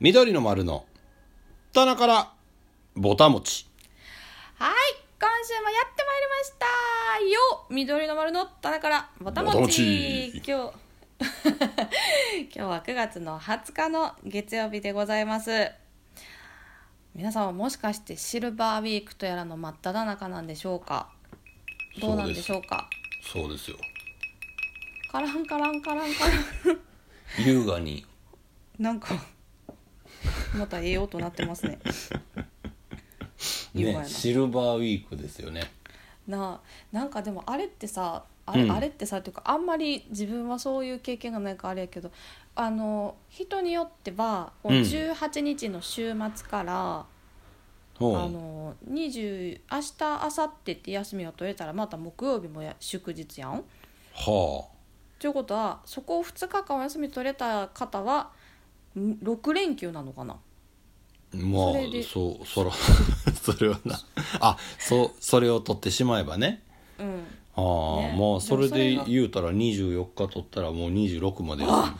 [0.00, 0.86] 緑の丸の
[1.72, 2.32] 棚から
[2.96, 3.66] ぼたもち。
[4.58, 4.72] はい
[5.20, 6.66] 今週もやってまいりました。
[7.54, 10.28] よ緑の丸の棚からぼたもち。
[10.36, 10.52] 今日
[12.50, 15.70] 今日は9月の20日の月曜日でございます。
[17.14, 21.10] 皆さんはもしかしてシルバーウィークとやらの真っ只中なんでしょうか？
[22.00, 22.88] どうなんでしょうか？
[23.22, 23.76] そうですよ。
[25.12, 26.32] カランカランカランカラ
[26.72, 26.80] ン。
[27.44, 28.06] 優雅に。
[28.78, 29.08] なんか
[30.56, 31.78] またええ音なってますね。
[33.74, 35.62] ねシルバーウィークですよね。
[36.26, 36.60] なあ
[36.92, 38.72] なんかでもあれってさあれ,、うん。
[38.72, 42.10] あれってさっていうかあんまり自分はそういう経験がないからあれやけど
[42.54, 44.80] あの人によってはこううん。
[44.82, 47.06] 18日の週末から、
[47.98, 48.16] ほう。
[48.16, 53.64] あの20明日明後日って休みを取れたらまた木曜日もや祝日やん。
[54.14, 54.64] は
[55.18, 58.30] ということはそこを2日間お休み取れた方は
[58.98, 60.34] ん6連休なのかな。
[60.34, 60.38] あ
[61.32, 61.72] まあ
[62.12, 62.70] そうそら
[63.40, 64.00] それはな。
[64.40, 66.62] あそうそれを取ってしまえばね。
[66.98, 67.24] うん。
[67.56, 68.16] ああ、ね。
[68.18, 71.94] まあそれで言うたら24日取ったらもう26まであ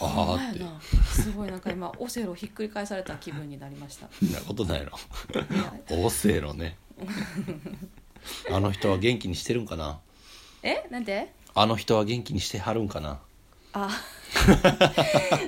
[0.00, 0.60] あって。
[1.04, 4.08] すごいなんか今オセロひっくり返された気分になりました。
[4.18, 4.90] そんなことないの。
[6.04, 6.76] オセロね。
[8.50, 10.00] あの人は元気にしてるんかな？
[10.62, 10.86] え？
[10.90, 11.32] なんで？
[11.54, 13.20] あの人は元気にしてはるんかな？
[13.74, 13.90] あ。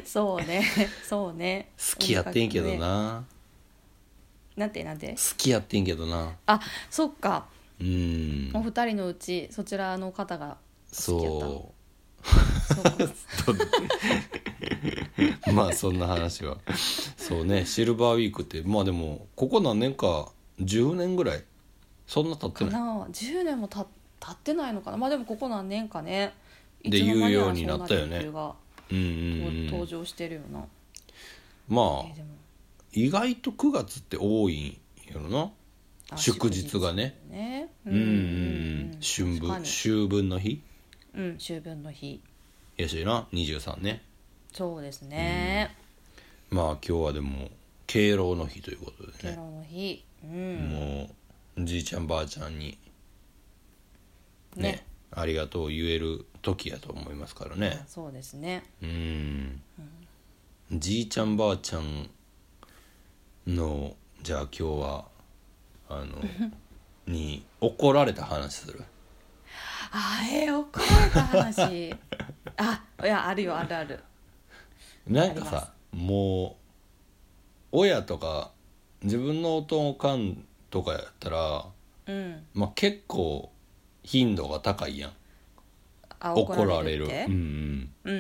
[0.05, 0.65] そうね。
[1.03, 1.71] そうね。
[1.79, 2.79] 好きやってんけどね。
[2.79, 3.25] な
[4.57, 5.09] なんてなんて？
[5.13, 6.35] 好きやってんけどな。
[6.47, 6.61] あ
[6.91, 7.47] そっか。
[7.81, 8.57] うーん。
[8.57, 10.57] お二人のうちそちらの方が
[10.91, 11.47] 好きやった。
[11.47, 11.73] そ
[15.47, 15.53] う。
[15.53, 16.59] まあそんな話は。
[17.17, 17.65] そうね。
[17.67, 21.45] シルバーウィークってまあでもここ何年か10年ぐらい？
[22.07, 22.73] そんな経ってない？
[22.73, 23.07] かな。
[23.07, 23.85] 10年もた
[24.19, 24.97] 経ってないのかな。
[24.97, 26.35] まあでもここ何年かね
[26.89, 28.31] で言うようになったよね。
[28.91, 30.65] 登場してるよな、
[31.69, 32.23] まあ
[32.93, 35.51] 意外と9月って多いんやろな。
[36.11, 37.19] あ祝日がね。
[37.29, 37.69] ね。
[37.85, 38.99] うんうんうん。
[39.01, 40.63] 春分秋分の日？
[41.15, 42.23] うん秋分の日。
[42.77, 44.03] やしな23ね。
[44.53, 45.75] そうですね。
[46.51, 47.51] まあ今日はでも
[47.87, 49.19] 敬老の日ということでね。
[49.21, 50.05] 敬老の日。
[50.25, 50.69] うん。
[50.71, 51.11] も
[51.59, 52.79] うじいちゃんばあちゃんに
[54.55, 54.63] ね。
[54.63, 57.85] ねありがとうを言える時やと思いますからね。
[57.89, 58.63] そうですね。
[58.81, 59.61] うん。
[60.71, 62.09] じいちゃんばあちゃん
[63.49, 65.05] のじゃあ今日は
[65.89, 66.23] あの
[67.13, 68.85] に怒られた話する？
[69.91, 71.95] あえー、怒られた話？
[72.59, 74.01] あいやあるよあるある。
[75.09, 78.53] なんかありまさもう親とか
[79.03, 81.67] 自分のおとんおかんとかやったら、
[82.07, 82.47] うん。
[82.55, 83.51] まあ、結構
[84.05, 85.13] 頻度が高いやん
[86.21, 87.91] あ怒られるうんうんうん。
[88.05, 88.15] うん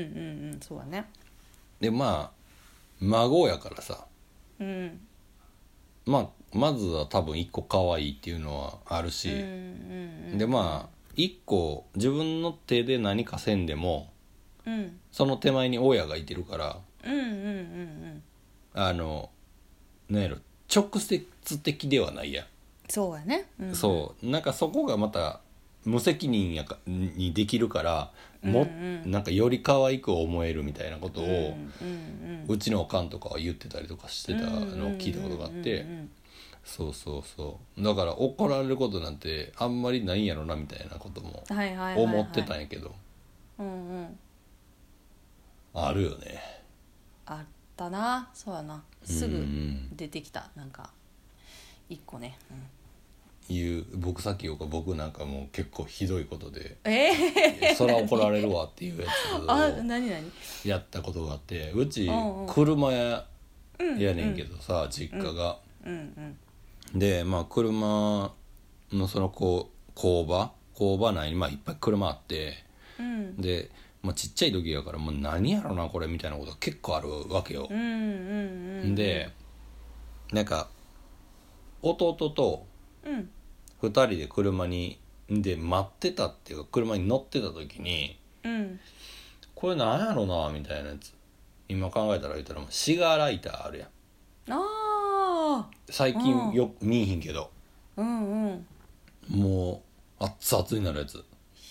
[0.53, 1.07] うんそうだね。
[1.81, 2.37] でまあ
[3.01, 4.07] 孫やからさ。
[4.61, 5.01] うん。
[6.05, 14.11] まあまずは多分一個可愛いっていうのはあるし、うんうんうんでまあ一個自分の手で何かせんでも
[14.67, 14.99] うん。
[15.13, 16.79] その手前に親がいてるから。
[17.05, 18.23] うんうんうんうん。
[18.75, 19.31] あの
[20.11, 20.37] なんやろ
[20.75, 21.25] 直接
[21.59, 22.47] 的ではないやん、
[22.89, 24.27] そうやね、うん、そう。
[24.27, 25.41] なんかそこがまた
[25.87, 29.11] 無責任やかにできるからも、うんうん。
[29.11, 34.61] なんかより可愛く思えるみたいなことを、うんうんうちのおかんとかは言ってたりとかしてたのを
[34.99, 36.11] 聞いたことがあって、うんうん
[36.67, 37.83] そうそうそう。
[37.83, 41.45] だから怒られることなんてあんまりないんやろなみたいなことも
[41.97, 42.93] 思ってたんやけど、
[43.57, 44.19] うんうん。
[45.73, 46.43] あるよね。
[47.25, 48.29] あったな。
[48.35, 48.83] そうやな。
[49.05, 49.97] すうんうぐん。
[49.97, 50.51] 出てきた。
[50.57, 50.91] なんか
[51.89, 52.63] 一個ね、うん
[53.49, 57.13] いう僕さっき言うか僕なんかもう結構ひどいことでえ
[57.71, 59.07] え「そら怒られるわ」っていうや
[59.47, 60.33] あつを何何？
[60.65, 62.47] やったことがあってうちうんうん。
[62.49, 63.25] 車や
[63.79, 65.59] うんやねんけどさ実家が。
[65.85, 66.37] うん
[66.95, 68.33] でまあ車
[68.93, 70.53] のそのこう工場？
[70.75, 72.55] 工場内にまあいっぱい車あって。
[72.99, 73.07] うん。
[73.07, 73.71] うんで、
[74.03, 77.67] まあ、ちっちゃい時やからもう何やろなこれみたいなことが結構あるわけよ。
[77.71, 77.83] うんう。
[77.83, 78.95] んうん。
[78.95, 79.31] で
[80.33, 80.69] なんか
[81.83, 82.67] 弟と
[83.05, 83.31] うん
[83.83, 88.81] 2人で車にで待ってたっていうか車に乗ってた時にうん。
[89.55, 91.15] これなんやろなみたいなやつ。
[91.69, 93.89] 今考えたら言ったらもうシガーライターあるやん。
[94.53, 97.51] ああ最近よく見えへんけど。
[97.97, 98.67] うんうん。
[99.31, 99.83] も
[100.21, 101.25] う熱々になるやつ。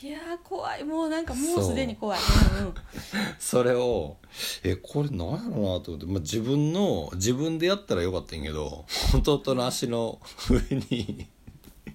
[0.04, 0.84] いやー怖い。
[0.84, 2.20] もうなんかもうすでに怖い。
[2.60, 2.74] うんうん。
[3.40, 4.18] それを
[4.64, 10.20] えこれなんやろなと思って、まあ、自分の自分でやったらよかったんやけど弟の足の
[10.50, 11.35] 上にあ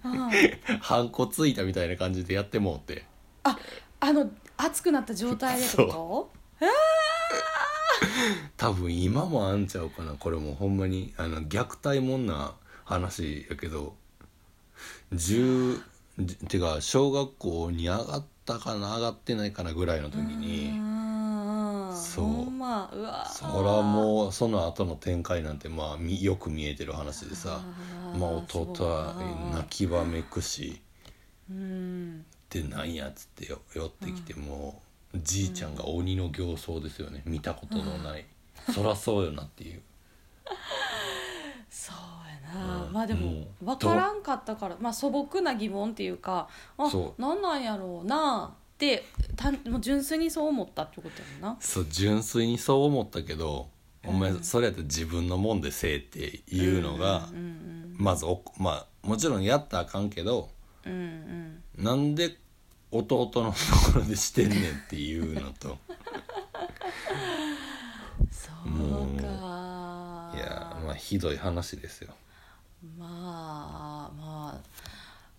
[0.02, 1.55] ハンコつい。
[1.55, 3.05] たみたいな感じでやってもうて
[3.44, 3.58] あ
[4.00, 6.31] あの熱くなった状態でってこ
[6.61, 6.67] と？
[6.67, 6.67] あ
[8.56, 11.12] 多分今もあんちゃうかなこれもうほんまに。
[11.17, 12.55] あの虐待もんな
[12.85, 13.94] 話やけど。
[15.12, 15.82] 10
[16.20, 20.69] じてか小学校に上がったかな上がってないかなぐらいの時に。
[20.69, 21.19] うん
[22.00, 22.25] そう。
[22.25, 27.61] ほんまうわそらもうその後の展開なんてまあみよく見えてる話でさ。
[28.19, 29.14] まあ弟は
[29.55, 30.81] 泣きわめくし。
[31.50, 32.25] うん。
[32.49, 34.82] でなんやっつってよ寄ってきても
[35.14, 37.23] うじいちゃんが鬼の形相ですよね。
[37.25, 38.26] 見たことのない。
[38.75, 39.82] そらそうよなっていう。
[41.70, 41.97] そう
[42.52, 42.93] やな、うん。
[42.93, 49.04] まあでも分からんかったからまあ素朴な疑問っていうかあそなんなんやろうなって
[49.36, 51.60] たもう純粋にそう思ったってことやもんな。
[51.60, 53.68] そう純粋にそう思ったけど
[54.06, 54.42] お前うん。
[54.42, 57.28] それやったら自分のもんでせえっていうのが
[57.98, 60.48] まずおまあもちろんやったらあかんけど
[60.86, 60.98] うんうん。
[60.98, 62.36] うんなんで
[62.90, 65.78] 弟のところでしてんねんっていうのと。
[68.32, 70.32] そうか。
[70.34, 72.12] いやまあひどい話ですよ。
[72.98, 74.60] まあまあ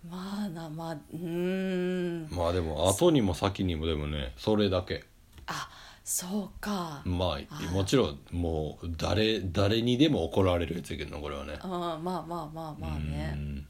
[0.10, 2.28] まあなまあうーん。
[2.32, 5.04] まあでも後にも先にもでもねそれだけ。
[5.48, 5.70] あ
[6.04, 7.02] そうか。
[7.06, 7.72] まああ。
[7.72, 11.54] もちろんもう誰誰にでも怒られるやつやけどなこれはね。
[11.60, 13.34] あまあまあまあまあね。
[13.36, 13.68] うん。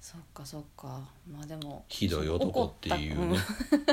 [0.00, 1.06] そっかそっか。
[1.30, 3.38] まあでもひどい男っていうね。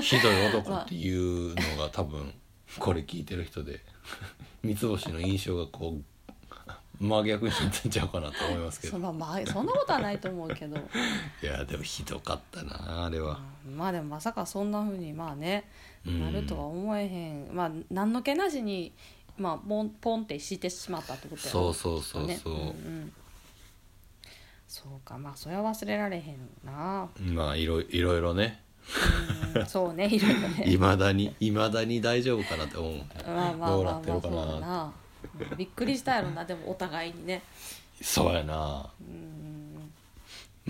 [0.01, 2.33] ひどい男っていうのが多分
[2.79, 3.81] これ聞いてる人で。
[4.63, 6.03] 三つ星の印象がこう
[7.01, 8.93] 真逆になってんちゃうかなと思いますけど。
[8.93, 10.77] そのまあそんなことはないと思うけど。
[11.41, 13.39] いやでもひどかったなあれは。
[13.75, 15.67] まあでもまさかそんなふうにまあね
[16.05, 16.19] うん。
[16.19, 17.49] なるとは思えへん。
[17.51, 18.93] まあ何の気なしに
[19.35, 23.13] まあポンポンってしてしまったってことやそうそうそうねそう、んん
[24.67, 27.09] そうかまあそれは忘れられへんな。
[27.19, 28.61] まあいろいろいろね
[29.55, 29.65] うん。
[29.65, 30.65] そうねいろいろね。
[30.69, 32.93] いまだにいまだに大丈夫かなって思う。
[33.25, 34.93] まあまあまあまあそうだな
[35.51, 37.41] う んびっくりしたやろなでもお互いにね。
[38.01, 38.89] そうやな。
[38.99, 39.91] うん。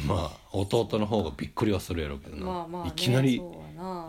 [0.05, 3.37] まあ弟の方がびっくりはするやろうけどな、まあまあ、ね、いきなり。
[3.37, 4.07] そうやな。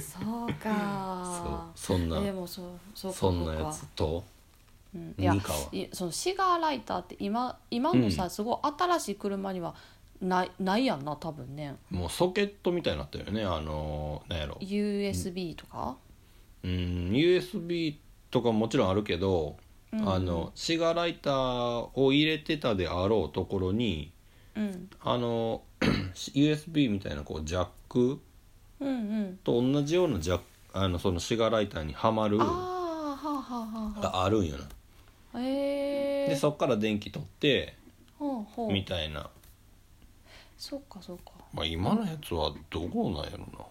[0.00, 1.70] そうか。
[1.74, 4.24] そんなえでもそうそうかそんなやつと
[4.94, 5.14] うん。
[5.18, 5.34] いや
[5.92, 8.30] そのシガーライターって今今のさ、うん。
[8.30, 9.74] すごい新しい車には
[10.20, 11.76] ないないやんな多分ね。
[11.90, 13.44] もうソケットみたいになったよね。
[13.44, 14.58] あのなんやろ。
[14.60, 15.96] USB とか、
[16.62, 16.70] うん
[17.12, 17.98] USB と
[18.42, 19.56] かもちろんあるけど、
[19.92, 20.08] うん。
[20.08, 24.12] あのシガーライターを入れてたであろうところに
[24.56, 25.62] うん、あの
[26.34, 28.20] USB みたいなこうジャック
[29.44, 34.68] と同じようなジャックあのそのシガーライターにはまるがあるんよな、
[35.34, 37.76] あへえでそっから電気取って
[38.18, 38.72] ほうほう。
[38.72, 39.30] みたいな、
[40.58, 41.32] そうかそうか。
[41.52, 43.70] まあ、今のやつはどうなんやろ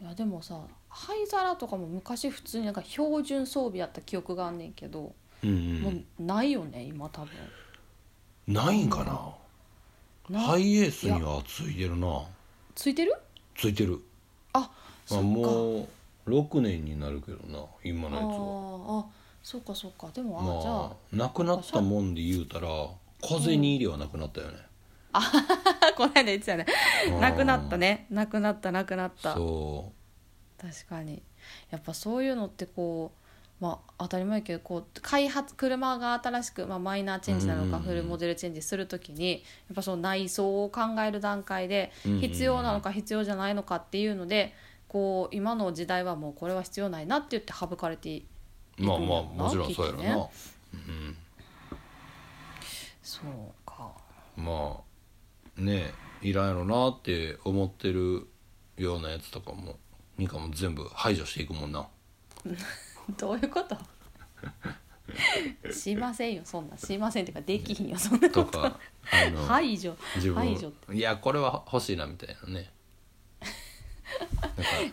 [0.00, 0.58] いやでもさ
[0.90, 5.80] 灰皿とかも昔普通になんか標準装備やった記憶があんねんけど、なうん。
[5.80, 7.30] もうないよね今多分。
[7.30, 9.32] うんないんかな？
[10.28, 12.22] なハイエースにはついてるな。
[12.74, 13.14] ついてる？
[13.56, 14.00] ついてる。
[14.54, 14.70] あまあ、
[15.06, 15.24] そっか。
[15.24, 15.88] も
[16.26, 18.32] う6年になるけどな今あのやつは。
[18.32, 19.06] ーあ
[19.42, 20.08] そうかそうか。
[20.12, 22.66] でもあ、じゃあまあなくなったもんで言うたら
[23.22, 24.56] 風に入れはなくなったよね、
[25.96, 26.66] この間言ってたね。
[27.08, 27.20] うん。
[27.20, 28.06] なくなったね。
[28.10, 29.34] なくなったなくなった。
[29.34, 29.92] そ
[30.60, 31.22] 確かに。
[31.70, 33.12] やっぱそういうのってこ
[33.60, 39.38] うまあ当たり前やけどこう開発車が新しく、まあ、マイナーチェンジなのかうんフルモデルチェンジする時にや
[39.72, 44.54] っぱその内装を考える段階でうん必要なのか必要じゃないのかっていうので
[44.88, 48.24] こう今の時代はもうこれは必要ないなって言って省かれていく
[48.82, 50.30] うまあまあもちろんそうやろな、きっとね。
[53.02, 53.26] そう
[53.66, 53.90] か
[54.38, 54.80] うん、ま
[55.58, 58.28] あねいらんやろなって思ってる
[58.76, 59.78] ようなやつとかも
[60.20, 61.86] ニカも全部排除していくもんな。
[63.18, 63.76] どういうこと？
[65.72, 66.76] しませんよそんな。
[66.76, 68.52] しませんっていうかできひんよそんなこと。
[68.52, 68.78] とか
[69.10, 69.96] あの、排除。
[70.16, 72.70] 自排除っ分いやこれは欲しいなみたいなね。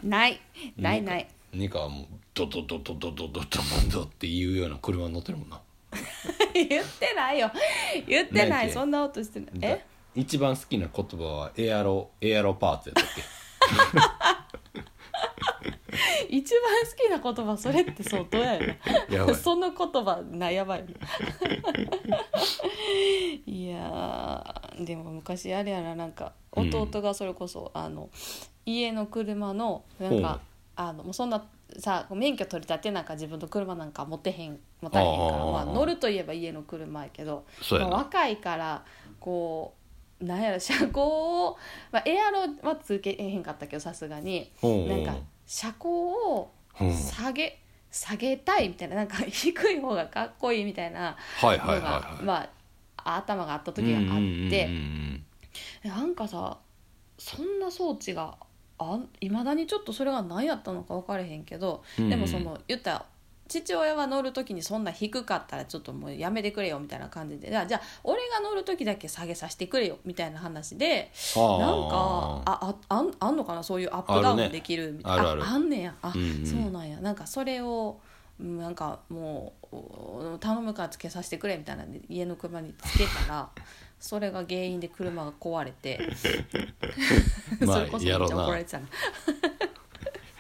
[0.04, 0.40] ない。
[0.78, 1.28] ないない。
[1.54, 3.42] ニカはもうドドドドドドドド
[3.92, 5.62] ドっていうような車に乗ってるもんな。
[6.54, 7.52] 言ってないよ。
[8.08, 9.50] 言って何やっけないそんな音してない。
[9.62, 9.86] え？
[10.16, 13.22] 一番好きな言葉はエアロエアロパーツやったっけ？
[16.30, 16.62] 一番
[17.20, 18.76] 好きな言葉それって相当やよ
[19.10, 19.36] やばない。
[19.36, 20.86] その言葉なやばい
[23.46, 28.10] いやーでも昔あれやななんかうん弟がそれこそ、あの
[28.66, 30.40] 家の車のなんか、
[30.76, 31.46] あのもうそんな
[31.78, 35.52] さ免許取り立てなんか自分の車なんか持てへん持たれへんからあー。
[35.52, 37.92] まあ、乗るといえば家の車やけどそうやな。
[37.92, 38.84] まあ若いから
[39.20, 39.74] こ
[40.22, 41.58] うなんやろ車高を、
[41.92, 44.52] まあ、エアロはつけへんかったけどさすがに。
[44.64, 44.68] う。
[44.68, 46.94] んなんか車高をうん。
[46.94, 54.70] 下げ下げたいみたいななんか低い方がかっこいいみたいなのが、まあ頭があった時があって、
[55.84, 56.60] なんかさ
[57.18, 58.38] そんな装置が
[59.22, 62.10] いまだにちょっとそれが何やったのか分からへんけど、うんうん。
[62.12, 63.06] でもその言ったら
[63.48, 67.50] 父親は乗る時にそんな低かったらちょっともうやめてくれよみたいな感じで。
[67.50, 71.12] じゃあ俺が乗る時だけ下げさせてくれよみたいな話で。
[71.36, 73.64] なんかあああんあんのかな？
[73.64, 75.96] そういうアップダウンできるみたいあるあるあんねや。
[76.02, 76.46] あ、うんうん。
[76.46, 77.00] そうなんや。
[77.00, 78.00] なんかそれを
[78.40, 83.50] うんなんかもうお頼むからつけさせてくれみたいなんで家の車につけたら
[84.00, 86.00] それが原因で車が壊れて。
[87.66, 88.44] ま あそれこそめっちゃやろうな。
[88.44, 88.88] 怒られてたな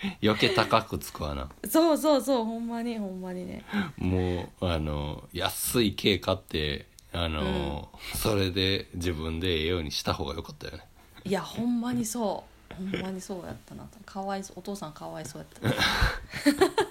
[0.22, 1.50] 余計高くつくわな。
[1.68, 3.63] そうそうそうほんまにほんまにね。
[3.98, 10.84] もうあの安い軽買ってあの、それで自分でええようにした方が良かったよね。
[11.24, 12.58] いやほんまにそう。
[12.75, 15.74] ほんまにそうやったなかわいそうお父さんかわいそうやっ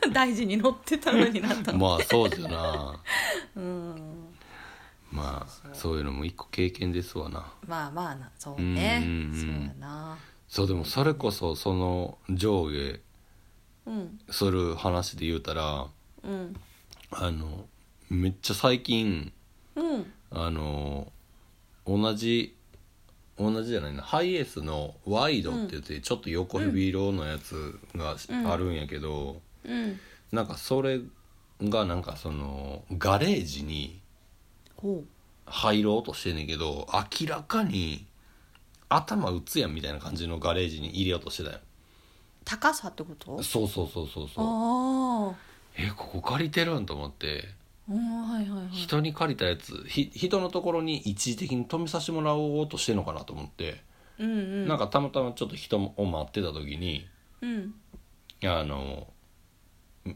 [0.03, 0.11] た。
[0.11, 3.01] 大事に乗ってたのになったまあそうじゃな。
[3.55, 4.29] うん。
[5.13, 7.53] まあそういうのも一個経験ですわな。
[7.67, 8.31] まあまあな。
[8.39, 9.03] そうね。
[9.05, 9.41] うんうんうん。
[9.41, 13.01] そうやなそうでもそれこそその上下
[13.87, 15.87] うんする話で言うたら
[16.23, 16.57] うん。
[17.11, 17.67] あの
[18.11, 19.33] めっちゃ最近
[19.75, 20.13] うん。
[20.31, 21.13] あの
[21.87, 22.57] 同じ
[23.39, 30.01] 同じじゃないなハイエースのワイドって言ってちょっと横ヘビ色のやつがうんあるんやけど、うん。
[30.33, 31.01] なんかそれ
[31.63, 34.01] がなんかそのガレージに
[34.77, 35.05] ほ
[35.47, 38.05] 入ろうとしてんねんけど明らかに
[38.89, 41.59] 頭打つやんみたいな感じのガレージに入れようとしてたよ。
[42.45, 43.43] 高さってこと？
[43.43, 45.35] そうそうそうそうそう。
[45.77, 47.49] えここ借りてるんと思って。
[47.89, 48.69] うんはいはいはい。
[48.71, 53.83] 人に借りたやつひ人のところに一時的に止めさせてもらおうとしてんのかなと思って、
[54.19, 54.69] うんうん。
[54.69, 57.07] なんかたまたまちょっと人を待ってた時に
[57.43, 57.75] うん。
[58.45, 59.09] あの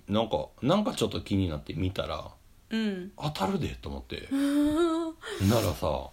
[0.08, 2.30] なんかなんかちょっと気になって見たら
[2.70, 3.12] うん。
[3.20, 4.28] 当たるでと思って。
[4.30, 4.36] う
[5.44, 6.10] んならさ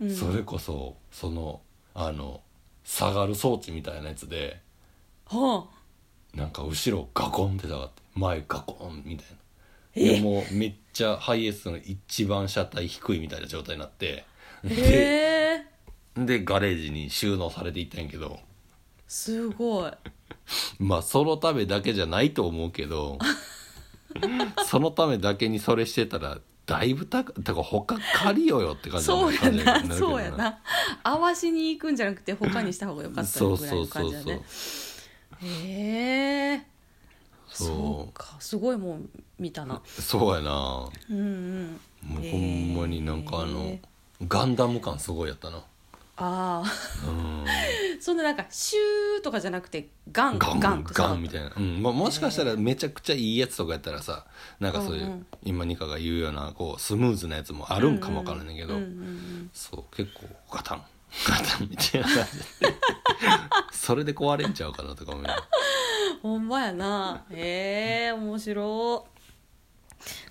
[0.00, 0.14] うん。
[0.14, 1.60] それこそその
[1.94, 2.40] あの
[2.84, 4.60] 下がる装置みたいなやつで
[5.26, 6.36] はあ。
[6.36, 9.36] なんか後ろガコンって下がって前ガコンみたいな。
[9.94, 10.14] え。
[10.16, 14.24] でもうめっちゃハイエースの一番車体低いみたいな状態になって
[14.64, 15.64] でへ
[16.16, 16.24] え。
[16.24, 18.40] でガレージに収納されていったんやけど
[19.06, 19.92] すごい。
[20.78, 23.18] まあそのためだけじゃないと思うけど
[24.66, 30.58] そのためだけにそれしてたらだいぶ高いだから他借りようよって感じそうやなそうやな。
[31.02, 34.40] 合わしに行くんじゃなくて他にした方がよかったぐらいのそうそうそう感じだね
[35.42, 36.66] へえ
[37.48, 39.80] そうそうかすごいもん見たな。
[39.84, 40.88] そうやな。
[41.10, 41.80] うんうん。
[42.02, 43.80] もうほんまになんかあのへ
[44.26, 45.62] ガンダム感すごいやったな
[46.16, 47.44] ああうん。
[48.00, 51.82] そんななんかシューとかじゃなくてガンガンガンガンみたいな、うん。
[51.82, 54.26] まあ、もしかしたらめちゃくちゃいいやつとかやったらさ
[54.60, 55.26] なんかそういう、うんうん。
[55.42, 60.84] 今ニカが言うようなこうスムーズなやつもあるんかもわからんねんけど、うんうんうんそう結構ガタン。
[61.28, 62.08] ガタンみたいな。
[62.08, 62.74] 感じで
[63.72, 65.30] それで壊れんちゃうかなとか思うよ。
[66.22, 67.24] ほんまやな。
[67.30, 69.06] へえ面白。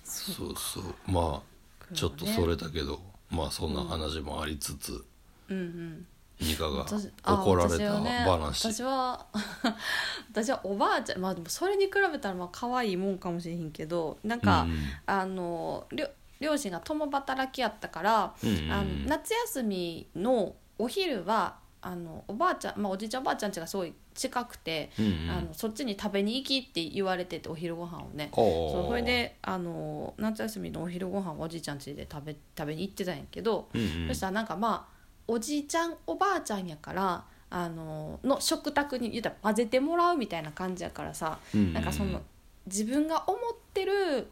[0.02, 0.94] そうそう。
[1.06, 3.00] まあちょっとそれだけど、
[3.30, 5.04] まあそんな話もありつつ、
[5.48, 6.06] うんうん。
[6.40, 9.26] ニカが私あ怒られた私はね話、私は
[10.32, 16.08] 私はおばあちゃんまあでもそれに比べたらまあ可愛いもんかもしれへんけどなんか、うんあの両
[16.40, 18.72] 両親が共働きやったから、うんうんうん。
[18.72, 25.30] あの夏休みのお昼はあのおばあちゃん、まあ、おじいちゃんおばあちゃん家がすごい近くて、うんうん。
[25.30, 28.30] あのそっちに食べに行きって言われててお昼ご飯をね。
[28.32, 34.08] おーそうそれであの夏休みのお昼ご飯をおじいちゃん家で食べ食べに行ってたんやけど、うんうん。
[34.08, 34.93] そしたらなんかまあ
[35.26, 42.20] おじいちゃんおばあちゃんやからあのの食卓に言ったら混ぜてもらうみたいな感じやからさ、うんうんなんかその
[42.66, 43.40] 自分が思っ
[43.74, 44.30] てる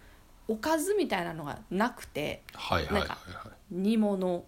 [0.49, 4.45] おかずみたいなのがなくてはいはいはいなんかはい煮物、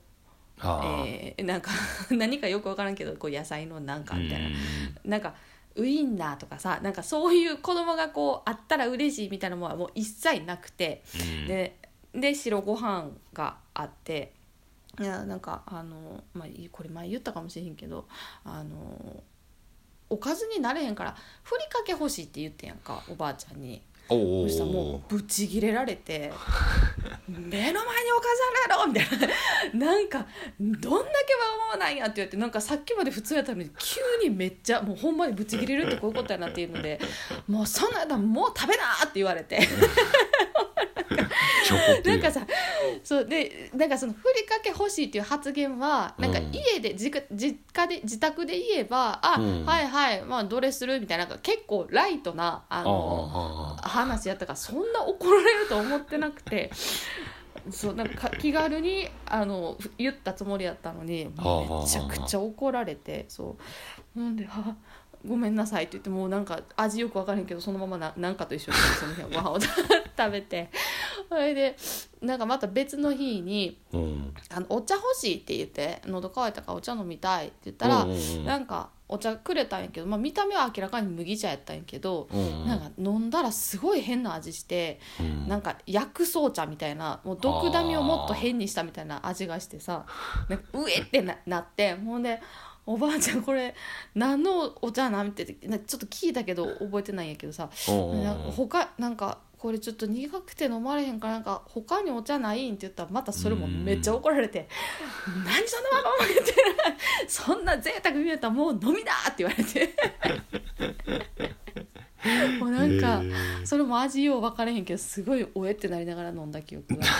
[0.58, 1.70] えーなんか
[2.10, 5.10] 何かよく分からんけどこう野菜のなんかみたいな、うん。
[5.10, 5.34] なんか
[5.76, 11.02] ウインナーとかさなんかそういう子供がこうあったら嬉しいみたいなものはもう一切なくて。
[11.14, 11.46] うん。
[11.46, 11.78] で
[12.14, 14.32] で白ご飯があって
[15.00, 18.06] いやなんかあの、まあ、いこれ前言ったかもしれへんけど
[18.44, 19.22] あの
[20.10, 23.82] おかずになれへんからふりかけ欲しいって言ってんやんかおばあちゃんに。
[24.06, 24.14] そ
[24.50, 26.30] したらもうぶち切れられて
[27.26, 30.26] 「目の前におかずあるやろ!」みたいななんか
[30.60, 37.00] 「どんだけわがままなんや」って言ってなんかさっきまで普通やったのに急にめっちゃもうほんまにぶち切れるってこういうことやなっていうので
[37.48, 39.58] 「もうそんなんやったらもう食べな!」って言われて。
[42.04, 42.46] なんかさ
[43.02, 49.64] そうでなんかそのふりかけ欲しいっていう発言はなんかうん家で自家実家で自宅で言えば「あ、うん。
[49.64, 56.70] はいはいまあどれする?」みたいな結構ライトなああのあ話やったからそんな怒られると思ってなくて
[57.70, 61.32] そうなんか気軽にあの言ったつもりやったのにめ
[61.88, 63.56] ちゃくちゃ怒られてそ
[64.16, 64.20] う。
[64.20, 64.74] ほんで「あ
[65.26, 69.58] ごめんなさい」って言ってもうなんか味よく分からへんけどそのままななんかと一緒にその日はご飯を
[70.16, 70.68] 食べて
[71.34, 71.76] それで
[72.22, 74.34] なんかまた別の日にうん。
[74.50, 78.44] あの「お茶欲しい」って言って「喉乾いたからお茶飲みたい」って言ったら、うんうんうん。
[78.44, 85.48] なんかお茶くれたんやけど、まあ、見た目は明らかに麦茶やったんやけど、うんなんか飲んだらすごい変な味して、うん。
[85.48, 90.06] なんか薬草茶みたいなもう毒ダミをもっと変にしたみたいな味がしてさ
[90.48, 92.40] なんかうえってななってほんで
[92.86, 93.74] 「おばあちゃんこれ
[94.14, 97.68] 何のお茶なん?」ってなちょっと聞いたけど覚えてないんやけどさ
[98.56, 104.68] 他なんかこれちょっと苦くて飲まれへんからなんか他にお茶ないんって言ったらまたそれもめっちゃ怒られて
[105.44, 106.52] 「何そんなわがまま言って。
[106.52, 106.58] る
[107.28, 109.94] そんな贅沢見えたらもう飲みだ!」って言われて。
[112.58, 113.22] もうなんか、
[113.64, 117.04] それも味よう分からへんけどすごいおえってなりながら飲んだ記憶が。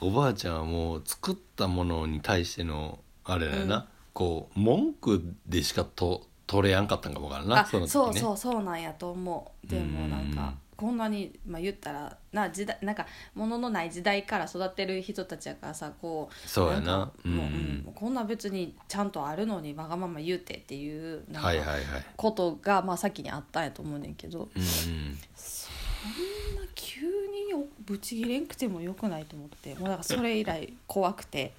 [0.00, 9.66] おばあちゃんはもう作ったものに対してのあれだよな、こう文句でしかと取れやんかったんかもわからんなあそのそうそうそうなんやと思う。
[9.66, 10.34] でもなんうん。
[10.34, 16.98] かこんなに、まあ、言ったらな時代なんか物のない時代から育てる人たちやからさこうそうやな。
[16.98, 17.36] なんかうん。
[17.36, 21.84] もううんこんな別にちゃんとあるのにわがまま言うてっていうなんかはいはいはい。
[22.16, 24.48] ことが、まあ、先にあったんやと思うねんけど。
[24.54, 25.18] うんうん。
[25.36, 26.66] そんな
[27.02, 31.52] 急にブチギレんくてもよくないと思ってもうだからそれ以来怖くて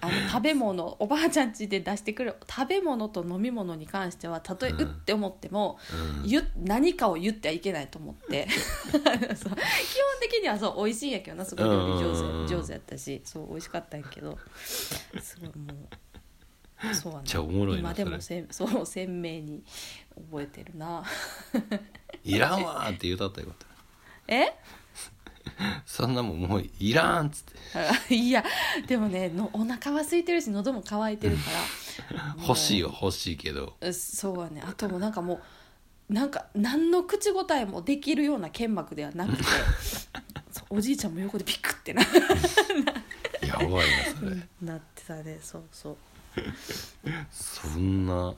[0.00, 5.78] あの 食べ物おばあちゃん家で出してくる食べ物と飲み物に関してはたとえうって思っても、
[6.22, 6.28] うん。
[6.28, 8.46] 言何かを言ってはいけないと思って。
[8.86, 9.02] 基本
[10.20, 15.74] 的にはそう美味しいんやけどなすごい料理上手上手やったしそう美味しかったんやけどすごいも
[16.90, 19.62] うそうはめっちゃおもろいな今でもせんそう鮮明に
[20.30, 21.02] 覚えてるな。
[22.24, 23.48] いらんわーって言うたったよ
[24.28, 24.54] え？
[25.86, 27.44] そんなもんもういらんっつっ
[28.08, 28.14] て。
[28.14, 28.44] いや
[28.86, 31.42] でもねのお腹は空いてるし喉も渇いてるか
[32.12, 32.36] ら。
[32.42, 33.76] 欲しいよ欲しいけど。
[33.80, 34.62] うそうはね。
[34.66, 35.40] あともうなんかも
[36.10, 39.42] うなんか何の口答えもできるような剣幕ではなくて。
[40.70, 42.02] おじいちゃんも横でピクってな。
[42.02, 43.82] やばいな
[44.18, 44.36] それ。
[44.62, 45.38] なってたね。
[45.42, 45.96] そうそう。
[47.30, 48.34] そんな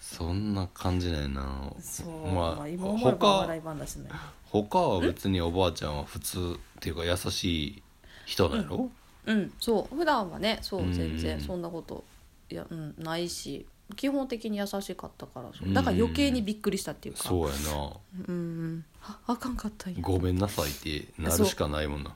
[0.00, 1.72] そんな感じないな。
[1.80, 4.10] そう、まあまあ、今思えば他笑い話ね。
[4.44, 7.82] 他は別におばあちゃんは普通っていうか優しい
[8.24, 8.90] 人なんやろ、
[9.26, 9.52] うん。
[9.58, 9.94] そう。
[9.94, 10.92] 普段はねそううん。
[10.92, 11.40] 全然。
[11.40, 12.04] そんなこと
[12.50, 15.72] いや、うん、ないし基本的に優しかったからそう。
[15.72, 17.24] だから余計にびっくりしたっていうか。
[17.24, 17.92] そうやな。
[18.28, 18.34] うん。
[18.34, 19.98] うんああかんかったんや。
[20.00, 22.14] ごめんなさいってなるしかないもんな。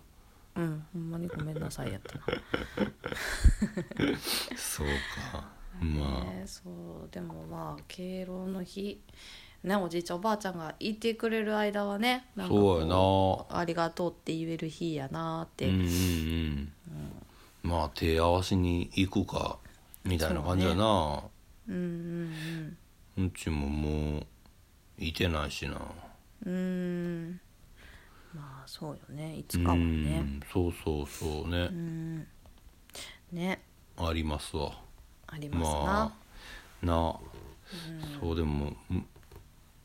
[0.57, 0.85] うん。
[0.93, 2.23] ほんまにごめんなさいやったな。
[4.57, 4.87] そう
[5.33, 9.01] かまねそうでもまあ敬老の日。
[9.65, 12.87] ねおじいちゃんおばあちゃんがいてくれる間はねなんかこそうや
[13.55, 13.61] な。
[13.61, 15.87] ありがとうって言える日やなって、あうんうん。
[15.87, 16.73] うん。
[17.63, 19.59] まあ手合わしに行くか
[20.05, 21.23] みたいな感じやな。
[21.69, 21.75] うん
[23.17, 24.27] うんう,、ちももう
[24.99, 25.81] いてないしな。
[26.45, 27.41] うんうん。
[28.35, 29.37] まあそうよね。
[29.37, 29.83] いつかはね。
[29.83, 30.41] うん。
[30.53, 32.27] そうそうそうね、うん。
[33.31, 33.63] ね。
[33.97, 34.73] ありますわ
[35.33, 36.13] ありますな、ま
[36.83, 37.17] あなあ、
[38.21, 38.77] そうでもん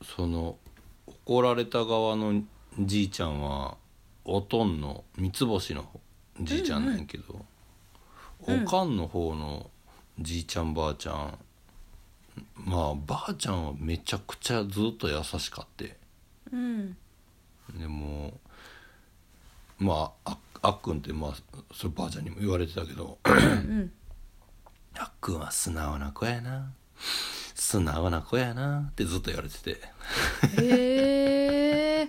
[0.03, 0.57] その
[1.25, 2.43] 怒られた側の
[2.79, 3.77] じいちゃんは
[4.25, 5.85] おとんの三つ星の
[6.41, 7.41] じいちゃんなんやけど、うん
[8.39, 9.71] おかんの方の
[10.19, 11.37] じいちゃんばあちゃん
[12.55, 15.97] まあばあちゃんはめちゃくちゃずっと優しかって。
[16.53, 16.95] うん。
[17.75, 18.39] でも
[19.79, 21.33] まあああっくんってまあ
[21.73, 23.91] そればあちゃんにも言われてたけどうん
[24.99, 26.71] あっくんは素直な子やな。
[27.53, 28.87] 素直な子やな。
[28.91, 29.81] ってずっと言われてて。
[30.61, 32.07] へえ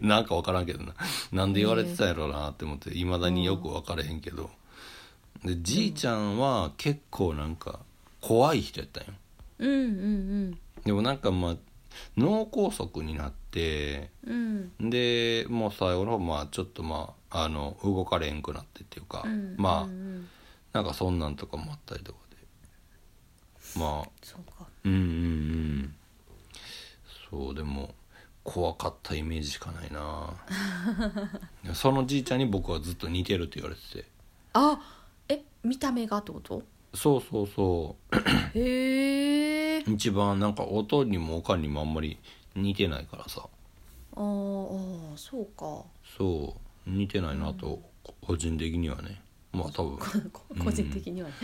[0.00, 0.94] なんか分からんけどな。
[1.32, 4.50] なんで言われてたやろうなって思っていまだによく分からへんけど。
[5.44, 7.80] でじいちゃんは結構なんか
[8.20, 9.12] 怖い人やったんよ。
[9.58, 11.56] うんうんでもなんかまあ
[12.16, 14.72] 脳梗塞になってうん。
[14.80, 20.28] うんでもう最後の方まあちょっとまああの動かれへんくなってっていうか、うんまあうん
[20.74, 22.36] なんかそんなんとかもあったりとかで。
[23.78, 24.10] まあ。
[24.22, 24.66] そうか。
[24.84, 25.94] うんうんうん。
[27.30, 27.94] そうでも
[28.42, 30.34] 怖かったイメージしかないな。
[31.74, 34.08] そのじいちゃんに僕はずっと似てるって言われてて。
[34.52, 34.80] あ
[35.28, 36.62] え見た目がってこと？
[36.92, 37.96] そうそうそ
[38.54, 42.18] へえう一番なんか音にもおかんにもあんまり
[42.54, 43.48] 似てないからさ。
[44.16, 45.84] あーあーそうか。
[46.18, 46.56] そ
[46.86, 47.80] 似てないなと、
[48.20, 49.22] 個人的にはね
[49.54, 49.98] まあ多分。
[50.32, 51.34] こ個人的にはね、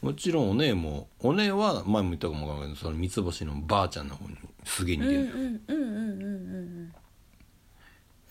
[0.00, 6.94] もちろんお姉もお姉は前も言ったかもわかんないけどその三つ星のばあちゃんの方にすげえ似てる、うんうんうんうんうんうんうん。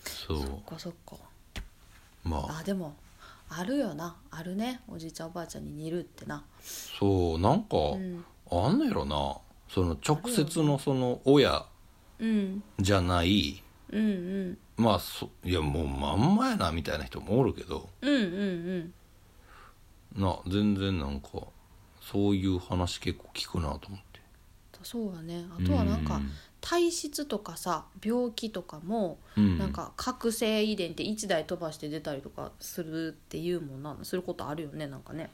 [0.04, 0.38] そう。
[0.38, 1.16] そっかそっか。
[2.24, 2.58] まあ。
[2.60, 2.94] あでも
[3.50, 4.16] あるよな。
[4.30, 4.80] あるね。
[4.88, 6.42] おじいちゃんおばあちゃんに似るってな。
[6.62, 8.24] そうなんか、ん。
[8.50, 9.36] あんのやろな。
[9.68, 11.64] その直接のその親
[12.18, 12.62] うん。
[12.78, 13.62] じゃない。
[13.90, 14.10] うんう
[14.50, 14.58] ん。
[14.76, 17.88] まあそいやもうまんまやなみたいな人もおるけど。
[18.00, 18.24] うんうんう
[18.78, 18.94] ん
[20.18, 21.28] な全然なんか
[22.00, 24.20] そういう話結構聞くなと思って。
[24.82, 25.44] そうだね。
[25.58, 26.30] あとはなんかうん。
[26.60, 29.58] 体質とかさ病気とかも、うん。
[29.58, 35.30] なんか覚醒遺伝って1台飛ばして出たりとかするっていうもんなすることあるよねなんかね。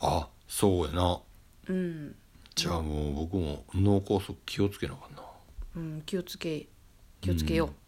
[0.00, 1.20] あそうやな。
[1.68, 2.14] うん、
[2.54, 5.22] じゃあもう僕も脳梗塞気をつけなあかんな。
[5.76, 6.66] うん、気をつけ
[7.20, 7.70] 気をつけよ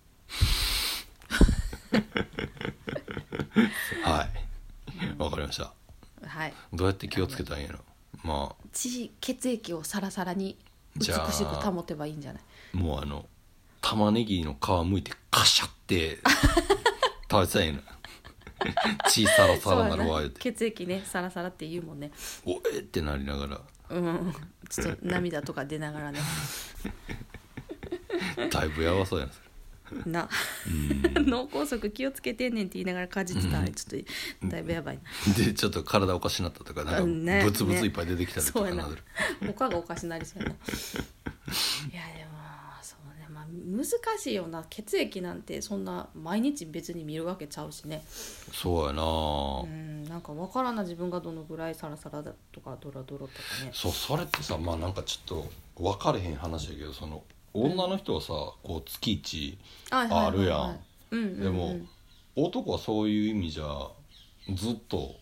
[4.03, 5.21] はい。
[5.23, 5.65] わかりました。
[5.65, 5.71] う、
[6.25, 6.53] はい。
[6.73, 7.79] どうやって気をつけたんやろ
[8.23, 10.59] ま血血液をサラサラに
[10.97, 11.19] 美しく
[11.55, 12.43] 保てばいいんじゃない？
[12.75, 13.27] あもうあの
[13.81, 16.19] 玉ねぎの皮むいてカシャって
[17.31, 17.81] 食べてたらいいの？
[19.09, 20.41] 血サラサラなるわ言うて。
[20.53, 22.11] 血液ねサラサラって言うもんね。
[22.45, 23.61] おえってなりながら。
[23.89, 24.35] うん。
[24.69, 26.21] ちょっと涙とか出ながらね。
[28.51, 29.50] だいぶやばそうやなそれ
[30.07, 30.29] な。
[31.15, 34.03] 脳梗塞気をつけてんねんって言いながらかじってたらちょっ
[34.41, 35.35] とだいぶやばいな。
[35.35, 38.85] でちょっと体おかしなったとかなんかブツブツいっぱい出てきたりとそうやな。
[38.85, 39.03] かなる
[39.47, 40.55] 他がおかしなりそうやな。
[40.55, 42.31] いやでも
[42.83, 43.27] そうね。
[43.29, 43.87] まあ難
[44.19, 44.65] しいよな。
[44.71, 48.05] 血液なんてそんな毎日別に見るわけちゃうしね。
[48.07, 53.71] そうやな、うんなんかわからんな自分がどのぐらいサラサラだとかドラドロとかね。
[53.73, 55.45] そうそれってさまあなんかちょっ
[55.77, 59.59] と分かれへん話やけどその女の人はさ、こう月一
[59.91, 60.79] あるや
[61.13, 61.41] ん。
[61.41, 61.77] でも、
[62.37, 63.89] 男はそういう意味じゃ
[64.55, 65.21] ずっと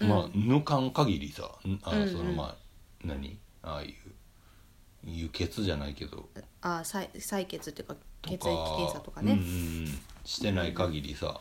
[0.00, 2.10] まあ、抜かん限りさんあうんうん。
[2.10, 2.56] そのまあ
[3.04, 3.38] 何？
[3.62, 3.94] ああいう
[5.04, 6.28] 輸血じゃないけど。
[6.62, 9.32] あ採採血っていうか血液検査とかね。
[9.32, 9.86] うん
[10.24, 11.40] してない限りさ、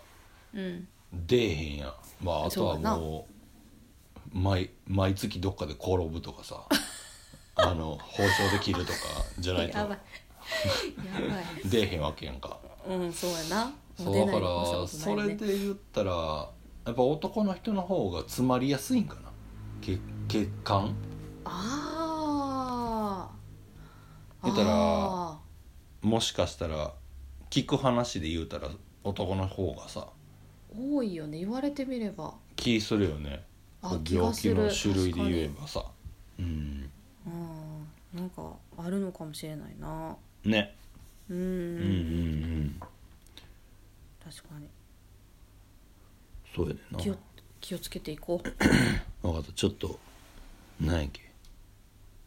[0.54, 0.88] うん。
[1.13, 1.93] 出えへんやん。
[2.21, 3.28] まああとはも
[4.34, 6.65] う毎毎月どっかで転ぶとかさ。
[7.62, 8.99] あの包丁で切るとか
[9.38, 9.78] じゃないと
[11.65, 12.57] 出えへんわけやんか。
[12.88, 13.71] うんそうやな。
[13.97, 16.49] そうだからそれで言ったら
[16.85, 19.21] やっぱ男の人の方が詰まりやすいんかな。
[19.81, 20.95] 血血管？
[21.45, 23.35] ああ
[24.43, 25.39] 言ったらあ
[26.01, 26.93] もしかしたら
[27.49, 28.69] 聞く話で言うたら
[29.03, 31.39] 男の方がさー多いよね。
[31.39, 32.33] 言われてみれば。
[32.55, 33.43] 気するよね。
[33.81, 35.83] 病気の種類で言えばさ。
[36.38, 36.89] うん。
[37.25, 38.19] うん。
[38.19, 40.75] なんかあるのかもしれないなね。
[41.30, 41.86] うん、うんうんう
[42.65, 42.80] ん
[44.23, 44.67] 確かに。
[46.56, 46.99] そうやねんな。
[46.99, 47.17] 気を
[47.62, 48.49] 気をつけていこう。
[49.28, 49.52] 分かった。
[49.54, 49.99] ちょっと
[50.80, 51.30] 何やっけ。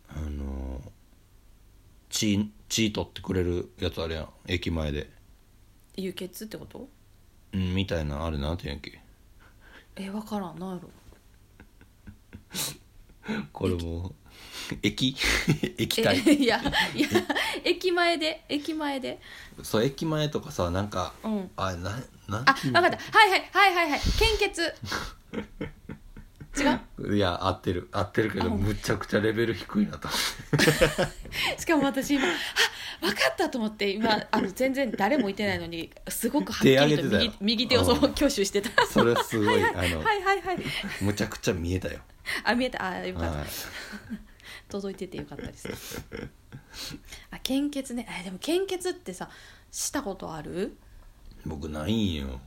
[0.09, 0.91] あのー
[2.11, 4.29] 血血取ってくれるやつあれやん。
[4.47, 5.11] 駅前で。
[5.97, 6.89] 輸血ってこと？
[7.53, 9.01] うんみたいなあれなんて言うんやっけ。
[9.97, 10.59] え分からん。
[10.59, 10.91] なんやろ。
[13.53, 14.15] これも
[14.71, 15.17] う液
[15.79, 16.61] 液体えいや
[16.95, 17.09] いや
[17.65, 19.21] 駅前で駅前で。
[19.63, 21.51] そう駅前とかさなんか、うん。
[21.57, 21.91] あな
[22.29, 22.97] なんあ分かった。
[23.19, 24.75] はいはいはいはいはい献血。
[26.61, 26.65] 違
[27.11, 27.17] う？
[27.17, 27.89] いや合ってる。
[27.93, 30.09] 合ってるけどむちゃくちゃレベル低いなと。
[31.59, 32.31] しかも私今あ
[33.01, 37.33] 分かったと思って今あの全然誰もいてないのにすごくはっきりと右よ。
[37.41, 38.05] 右手をそううん。
[38.13, 38.87] 挙手してた。
[38.87, 40.59] それすごいあのはいはいはい。
[41.01, 42.01] むちゃくちゃ見えたよ、
[42.45, 42.85] あ見えた。
[42.87, 43.47] あよかった、はい、
[44.73, 45.69] 届いててよかったです。
[47.31, 48.07] あ献血ね。
[48.21, 49.29] えでも献血ってさ
[49.71, 50.77] したことある？
[51.45, 52.41] 僕ないんよ。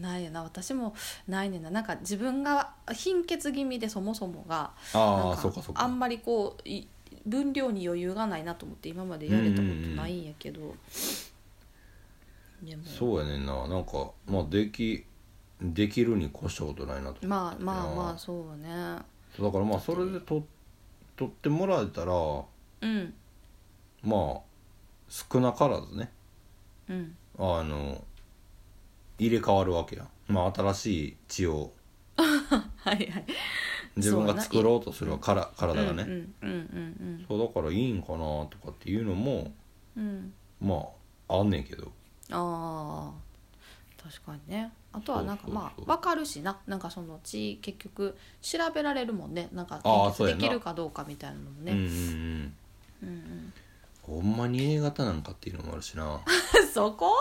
[0.00, 0.44] ないよな。
[0.44, 0.94] 私も
[1.26, 1.70] ないねんな。
[1.70, 5.82] なんか自分が貧血気味でそもそもがああなんそうかそうか。
[5.82, 6.86] あんまりこうい
[7.26, 10.74] 分量に余裕がないなと思って今までやれたことないんやけど、
[12.62, 12.84] でも。
[12.84, 13.66] そうやねんな。
[13.66, 15.04] なんかまあでき
[15.60, 18.68] できるに越したことないなとまあまあまああそうね。
[18.68, 20.44] だからまあそれでと
[21.22, 23.14] 取ってもらえたらうん。
[24.02, 24.40] まあ
[25.08, 26.10] 少なからずね。
[26.88, 27.16] うん。
[27.38, 28.02] あの
[29.18, 31.72] 入れ替わるわけやまあ新しい血を。
[32.16, 33.24] はいはい。
[33.96, 39.52] 自分が作ろうとするから体がね、うんうんうんそうだからいいんかなとかっていうのも
[39.96, 40.02] うん。
[40.02, 40.88] うんま
[41.28, 41.92] ああんねんけど。
[42.30, 43.12] ああ
[44.02, 44.72] 確かにね。
[44.92, 46.58] あとはなんかまあ分かるしな。
[46.66, 49.48] なんかその血結局調べられるもんね。
[49.52, 50.40] なんかあでそうやな。
[50.40, 51.86] きるかどうかみたいなのもうんね、うんうん
[53.02, 53.08] うん。
[53.08, 53.52] うん
[54.02, 56.20] ほんまに A 型なんかっていうのもあるしな。
[56.74, 57.12] そこ？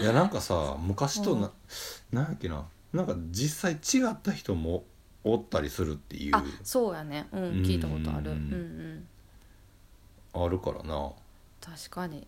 [0.00, 1.50] いやなんかさ昔とな、
[2.12, 2.64] なんやっけな。
[2.92, 4.84] なんか実際違った人も
[5.24, 6.36] おったりするっていう。
[6.36, 7.26] あそうやね。
[7.32, 8.30] うん聞いたことある。
[8.30, 8.52] ううんん
[10.32, 10.44] うん。
[10.44, 11.10] あるからな。
[11.60, 12.26] 確かに。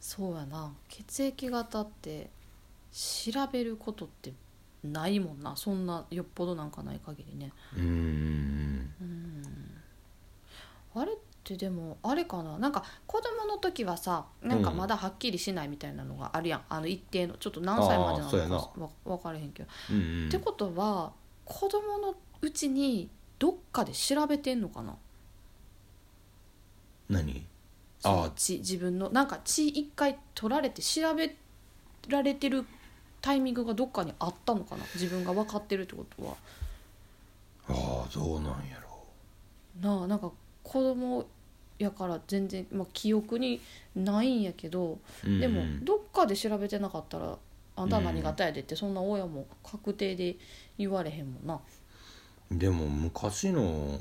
[0.00, 0.72] そうやな。
[0.88, 2.30] 血液型って
[2.92, 4.32] 調べることって
[4.84, 5.56] ないもんな。
[5.56, 7.52] そんなよっぽどなんかない限りね。
[7.76, 8.90] うん。
[9.00, 9.44] うん。
[10.94, 12.58] あれってでもあれかな。
[12.58, 20.28] なんか子供の時はさなんかまだはっきりしないみたいなのがあるやん、あの一定のちょっと何歳までなのかわ分からへんけど、うんうん。
[20.28, 21.12] ってことは
[21.44, 24.96] 子供のうちにどっかで調べてんのかな。
[27.08, 27.46] 何？
[28.04, 31.34] あ血自分のなんか血一回取られて調べ
[32.08, 32.64] られてる
[33.20, 34.84] タイミングがどっかにあったのかな？
[34.94, 36.36] 自分が分かってるってことは。
[37.68, 39.04] ああどうなんやろ
[39.80, 41.26] なあなんか子供
[41.78, 43.60] やから全然、まあ、記憶に
[43.94, 45.40] ないんやけど、うんうん。
[45.40, 47.36] でもどっかで調べてなかったら
[47.76, 50.36] あんたは何型やでってそんな親も確定で
[50.78, 51.60] 言われへんもんな。
[52.50, 54.00] でも昔の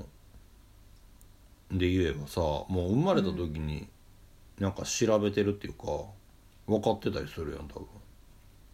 [1.69, 3.87] で言えばさもう生まれた時に
[4.57, 5.85] なんか調べてるっていうか
[6.65, 7.81] 分かってたりするやん多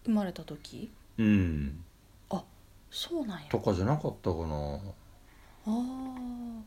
[0.05, 0.91] 生まれた時？
[1.17, 1.83] 分うん。
[2.29, 2.43] あ
[2.91, 3.49] そうなんや。
[3.49, 4.79] とかじゃなかったかな。
[5.65, 6.61] あー。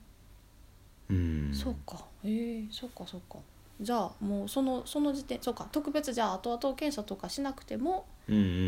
[1.10, 1.54] うん。
[1.54, 2.04] そうか。
[2.24, 3.38] へえそっかそっか。
[3.80, 5.68] じゃあもうそのその時点そうか。
[5.70, 8.06] 特別じゃあ後々検査とかしなくても。
[8.28, 8.48] うんうんうん。
[8.48, 8.58] うんう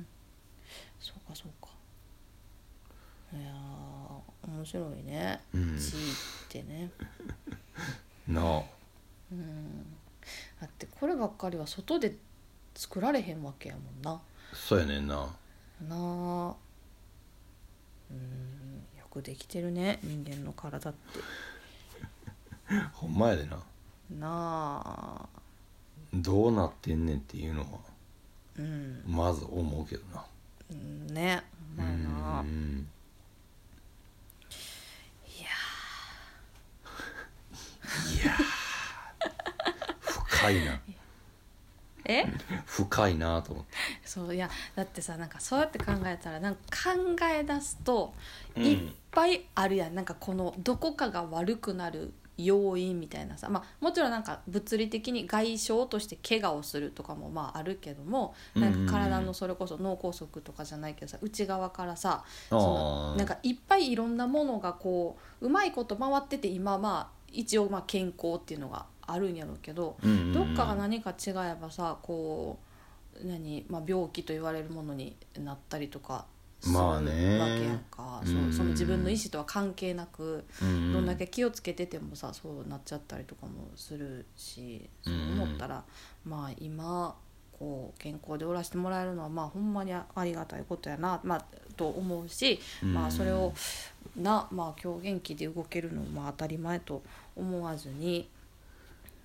[0.00, 0.06] ん
[1.00, 1.68] そうかそうか。
[3.36, 5.40] いやー面白いね。
[5.52, 5.78] うん。
[5.78, 6.90] 血ってね。
[8.28, 8.62] う んなあ。
[9.32, 9.96] うん。
[10.60, 12.16] だってこればっかりは外で
[12.74, 14.20] 作られへんわけやもんな。
[14.52, 15.14] そうやねんな。
[15.16, 15.26] な
[15.90, 16.54] あ。
[18.10, 21.20] うんよくできてるね人間の体って。
[22.92, 23.56] ほんまやでな。
[24.10, 25.28] なあ。
[26.12, 27.78] どうなってんねんっていうのは
[28.58, 29.02] うん。
[29.06, 30.24] まず思うけどな。
[30.70, 31.42] うんね
[31.76, 32.40] ほんまやな。
[32.40, 32.88] うん。
[35.26, 35.48] いや
[38.22, 38.44] いやー。
[40.28, 40.80] 深いな
[42.04, 42.26] え？
[42.66, 43.72] 深いなと思って。
[44.04, 48.14] そういやだってさなんかそうやって考えたらなんか考え出すと
[48.56, 48.64] うん。
[48.64, 48.78] いっ
[49.10, 70.32] ぱいあるやん、なんかこのどこかが悪くなる要因みたいなさ、まあ、もちろんなんか物理的に外傷として怪我をするとかもまああるけどもなんか体のそれこそ脳梗塞とかじゃないけどさ内側からさそのなんかいっぱいいろんなものがこううまいこと回ってて今まあ一応まあ健康っていうのがあるんやろうけどうんうんうん。
[70.32, 72.58] どっかが何か違えばさこ
[73.22, 76.26] う何、まあ、病気と言われるものになったりとか
[76.60, 80.92] するわまあねけやんか、うんうんそうその自分の意思とは関係なくうんうん。
[80.94, 85.84] どんだけ気をつけててもさそうなっちゃったりとかもするしそう思ったら、
[86.24, 87.14] まあ今
[87.58, 91.44] こう健康でおらせてもらえるのはまあほんまにありがたいことやな、まあ、
[91.76, 93.52] と思うし、まあ、それを
[94.16, 97.02] な、まあ、今日元気で動けるのもまあ当たり前と
[97.36, 98.28] 思わずに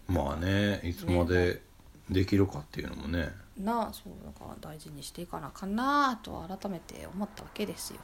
[0.09, 1.61] まあねいつまで
[2.09, 3.29] できるかっていうのもね。
[3.57, 7.99] なそうだから大事にしていかなあかんなと改めて思ったわけですよ。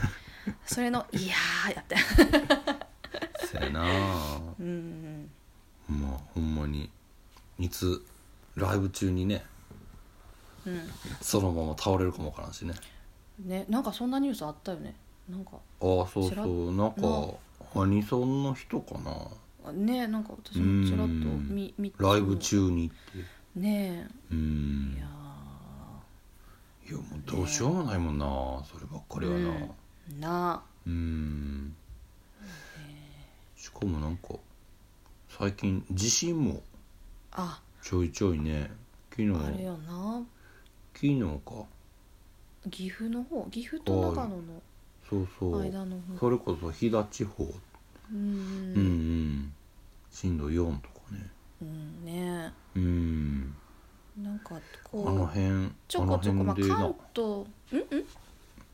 [0.66, 1.96] それの「いやー」やって。
[3.46, 3.84] そやな
[4.58, 5.30] うん
[5.88, 6.90] まあほんまに
[7.58, 8.04] いつ
[8.56, 9.44] ライブ中にね
[10.64, 10.88] うん。
[11.20, 12.74] そのまま倒れるかもわからんしね。
[13.40, 14.94] ねなんかそんなニュースあったよね。
[15.28, 16.74] なんかああそうそう。
[16.74, 17.00] なんか
[17.74, 19.10] なアニソンの人かな
[19.72, 22.96] ねなんか私もちらっと見見ライブ中にって
[23.60, 24.08] ね。
[24.30, 25.06] うえいんや
[26.86, 28.26] いやもうどうしようもないもんな
[28.70, 29.38] そればっかりはな。
[29.38, 30.62] ーな。
[30.86, 31.74] うん。
[33.56, 34.34] しかもなんか
[35.30, 36.62] 最近地震も
[37.32, 37.60] あ。
[37.82, 38.70] ちょいちょいね。
[39.10, 39.30] 昨日。
[39.30, 40.22] あれよな。
[40.94, 41.64] 昨日か。
[42.70, 43.46] 岐阜の方？
[43.50, 44.42] 岐阜と長野の
[45.08, 45.60] そうそう。
[45.60, 46.18] 間の方。
[46.18, 47.44] それこそ飛騨地方
[48.14, 48.36] うんうん。
[48.76, 49.52] うん
[50.10, 51.30] 震度4とかね。
[51.60, 52.52] うんね。
[52.76, 53.54] うん。
[54.22, 58.06] なんかあこうの辺ちょこちょこ、まあ、関東うんうん。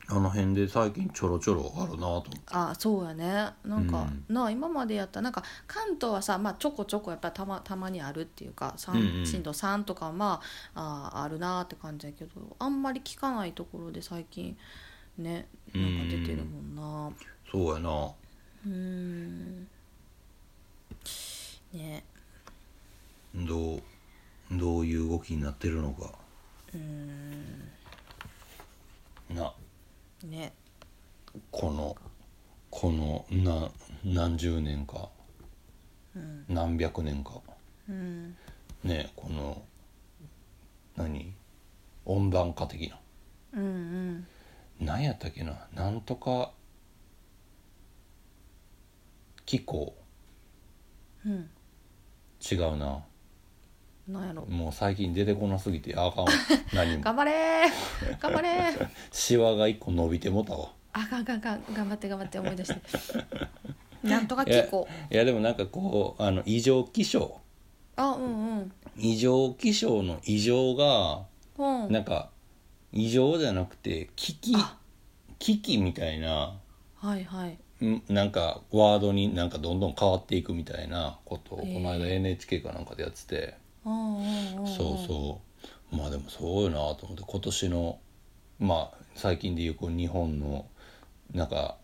[0.07, 2.39] あの辺で最近ちょろちょろあるなと思って。
[2.49, 3.49] あそうやね。
[3.63, 10.41] なんか、なあ今までやったなんか関東はさ、まあ、ちょこちょこやっぱりたまたまにあるっていうか、震度3とかま
[10.75, 14.57] あああるなって感じやけどあんまり聞かないところで最近
[15.17, 17.15] ねなんか出てるもんな。
[17.49, 18.11] そうやな
[18.65, 19.67] うん。
[21.73, 22.03] ね。
[23.33, 23.81] どう
[24.51, 26.11] どういう動きになってるのか。
[26.75, 27.69] うん。
[29.29, 29.53] な。
[30.23, 30.53] ね。
[31.49, 31.95] この
[32.69, 33.71] このな
[34.03, 35.09] 何十年か。
[36.15, 36.45] うん。
[36.49, 37.41] 何百年か。
[37.89, 38.35] うん。
[38.83, 39.63] ねこの
[40.97, 41.33] 何？
[42.05, 42.99] 温暖化的な。
[43.53, 44.27] うんうん。
[44.79, 45.67] 何やったっけな？
[45.73, 46.51] なんとか
[49.51, 49.93] 気候。
[51.25, 51.49] うん。
[52.41, 53.03] 違うな。
[54.07, 54.45] なんやろ。
[54.45, 56.31] もう最近出てこなすぎてあかんわ。
[56.73, 57.03] 何も。
[57.03, 58.17] 頑張れー。
[58.21, 58.89] 頑張れー。
[59.11, 60.69] シワが一個伸びてもたわ。
[60.93, 61.63] あかんかんかん。
[61.73, 62.81] 頑張って頑張って思い出して。
[64.07, 64.87] なんとか気候。
[65.11, 67.41] いやでもなんかこうあの異常気象。
[67.97, 68.71] あうんうん。
[68.95, 71.25] 異常気象の異常が
[71.57, 71.91] うん。
[71.91, 72.29] なんか
[72.93, 74.77] 異常じゃなくて危機あ。
[75.39, 76.57] 危機みたいな
[76.95, 77.49] はいはい。
[77.51, 77.57] ん
[78.09, 85.41] なんかワードになんかどんどん変わっていくみたいなことをこの間 NHK かなんかでやってて、そうそ
[85.91, 85.95] う。
[85.95, 87.23] まあでもそうよなと思って。
[87.25, 87.99] 今年の
[88.59, 90.67] まあ最近でいうこう日本の
[91.33, 91.77] なんか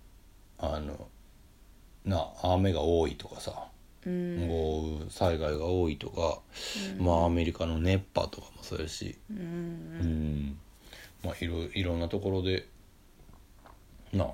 [0.59, 1.07] あの
[2.05, 3.67] な雨が多いとかさ、
[4.05, 4.47] うん。
[4.47, 6.39] 豪雨災害が多いとか、
[6.99, 10.59] まあアメリカの熱波とかもそうやし、うんうん
[11.23, 12.67] まあいろいろんなところで
[14.13, 14.27] な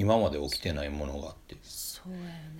[0.00, 1.54] 今まで起きてないものがあって。
[1.62, 2.12] そう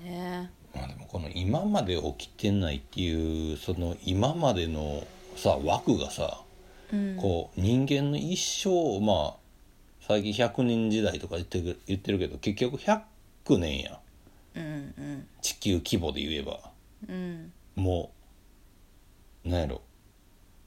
[0.04, 0.50] やよね。
[0.74, 6.42] まあでもこの今まで起きてないっていうその今までのさ枠がさ、
[6.92, 7.16] うん。
[7.16, 9.36] こう人間の一生まあ
[10.06, 13.00] 最近100年時代とか言ってる言ってるけど結局100
[13.56, 13.92] 年や。
[13.92, 15.26] んうんうん。
[15.40, 16.60] 地球規模で言えば。
[17.08, 17.52] うん。
[17.74, 18.12] も
[19.46, 19.80] うなんやろ。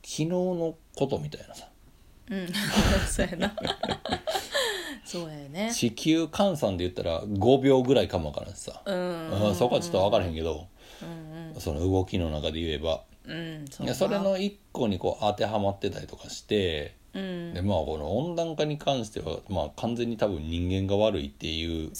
[0.01, 1.67] 昨日のことみたいなさ。
[2.31, 2.47] うん。
[3.07, 3.55] そうやな
[5.13, 5.71] そうやよね。
[5.71, 9.49] 地球換算で言ったら5秒ぐらいかもわからんしさ、うん。
[9.51, 10.67] あそこはちょっと分からへんけど、
[11.01, 13.03] うんその動きの中で言えば。
[13.25, 17.53] うんうんそいうやそれの一個にこう当てはまってたりとかして、うん。
[17.53, 21.91] でまあこの温暖化に関しては、まあ、完全に多分人間が悪いっていう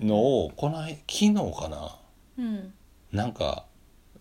[0.00, 1.98] のをこの間昨日かな。
[2.38, 2.72] うん。
[3.12, 3.66] なんか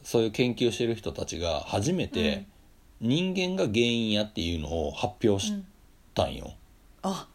[0.04, 2.46] そういう研究してる人たちが初めて
[3.00, 5.54] 人間が原因やっていうのを発表し
[6.14, 6.54] たんよ、
[7.02, 7.28] あ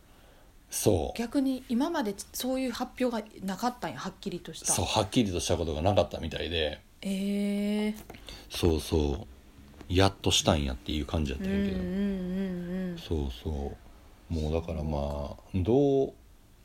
[0.71, 1.19] そう。
[1.19, 4.73] 逆に今までそういう発表がなかったんやはっきりとした。
[4.73, 6.81] そうはっきりとしたことがなかったみたいで。
[7.03, 7.95] ええ
[8.51, 9.27] そうそう。
[9.89, 13.73] やっとしたんやっていう感じやったんやけど、うんうんうんそうそ
[14.31, 14.33] う。
[14.33, 16.13] もうだからまあどう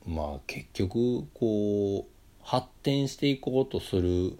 [0.06, 2.06] まあ結局こう
[2.44, 4.38] 発展していこうとする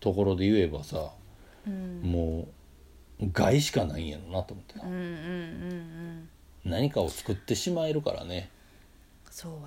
[0.00, 1.12] ところで言えばさ
[1.66, 2.00] うん。
[2.02, 2.48] も
[3.20, 6.28] う害しかないんやろなと思ってなうんうんうんうん。
[6.64, 8.50] 何かを作ってしまえるからね
[9.30, 9.58] そうや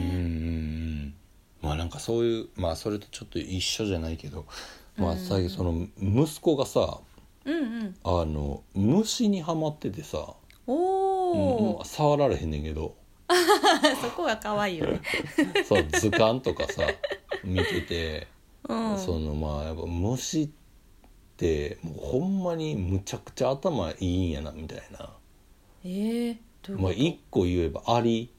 [0.00, 1.14] うんうんうねん。
[1.62, 4.44] まあなんかそういうまあそれとちょっと一緒じゃないけど
[4.96, 6.98] まあ最近その息子がさ
[7.44, 7.94] うんうん。
[8.04, 10.34] あの虫にはまっててさ、
[10.66, 12.96] おお、うん触られへんねんけど。
[14.00, 15.00] そこが可愛いよね。
[15.68, 16.82] そう図鑑とかさ
[17.42, 18.26] 見てて、
[18.68, 18.98] うん。
[18.98, 20.48] そのまあやっぱ虫っ
[21.36, 25.14] てもうほんまにむちゃくちゃ頭いいんやなみたいな。
[25.84, 28.30] ええどういうこと、まあ一個言えばアリ。
[28.30, 28.33] うん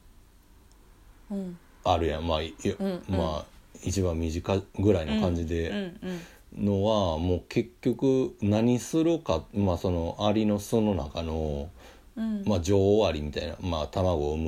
[1.83, 2.27] あるやん。
[2.27, 3.15] まあ、うんうん。
[3.15, 3.45] まあ
[3.83, 5.75] 一番短いぐらいの感じうんでう
[6.61, 6.65] ん。
[6.65, 11.69] のは、もう結局何するかまあそのアリの巣の中の、
[12.15, 12.43] うん。
[12.45, 14.43] まあ、女王アリみたいな、まあ、卵を産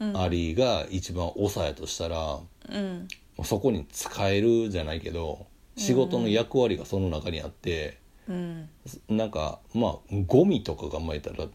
[0.00, 0.12] うん。
[0.12, 2.38] むアリが一番長やとしたら、
[2.70, 3.08] うん。
[3.44, 8.68] そこに使えるじゃないけど仕事の役割がその中にあって、うん。
[9.08, 11.46] なんかまあゴミとかがまいたら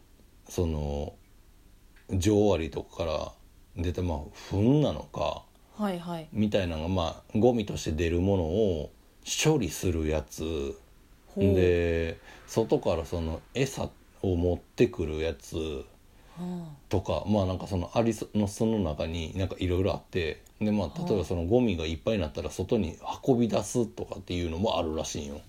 [0.48, 1.14] その
[2.10, 3.32] 女王アリとかから
[3.76, 4.18] 出たまあ
[4.50, 5.42] 糞なのか
[5.76, 6.28] はいはい。
[6.32, 8.90] みたいなのがまあゴミとして出るものを
[9.24, 10.78] 処理するやつ。
[11.36, 13.88] で外からその餌
[14.22, 15.84] を持ってくるやつ
[16.38, 25.40] はとかまあなんかそのアリの巣の中になんかいろいろあってでまあ例えばそのゴミがいっぱいになったら外に運び出すとかっていうのもあるらしいんよ。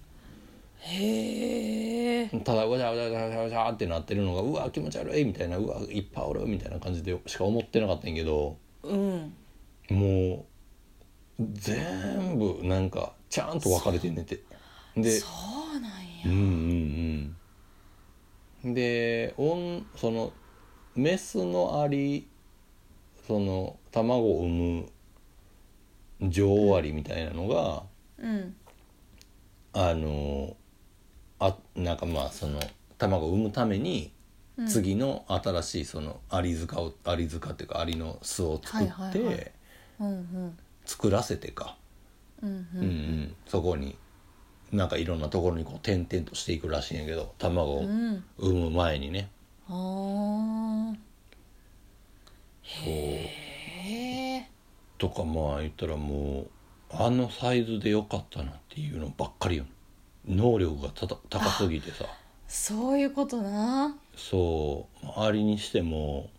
[0.86, 9.34] あへえただわちゃわちゃわちゃわちゃってなってるのがうわ気持ち悪いみたいなうわいっぱいおるみたいな感じでしか思ってなかったんやけどうん。
[9.90, 10.46] も
[11.40, 14.42] う全部なんかちゃんと分かれてんねんて。
[14.96, 15.28] でそ
[15.76, 15.92] うなん
[16.26, 17.36] うんやうん
[18.64, 18.74] うん。
[18.74, 20.32] でその
[20.96, 22.28] メスのアリ
[23.28, 24.86] その卵を産
[26.22, 27.84] む女王アリみたいなのが、
[28.18, 28.56] うん。
[29.74, 30.56] あの
[31.40, 32.60] あなんかまあその
[32.98, 34.12] 卵を産むために
[34.58, 34.68] うん。
[34.68, 39.52] 次の新しいそのアリ塚をアリ塚っていうかアリの巣を作って、はいはいはい。
[40.00, 40.58] うんうん。
[40.86, 41.76] 作らせてか、
[42.42, 42.88] うんううんうん。
[43.24, 43.98] ん、そこに
[44.72, 48.24] なんかいろんなところにこう点々としていくらしいんやけど卵をうん。
[48.38, 49.30] 産む前にね、
[49.68, 50.96] ああ
[52.64, 52.94] そう。
[52.94, 54.50] へえ
[54.98, 56.48] とかまあ言ったらもう
[56.92, 59.66] あのサイズでよかったなっていうのばっかりよ
[60.28, 62.06] 能力がたた高すぎてさ。
[62.48, 63.98] そういうことな。
[64.16, 65.06] そう。
[65.06, 66.30] 周りにしても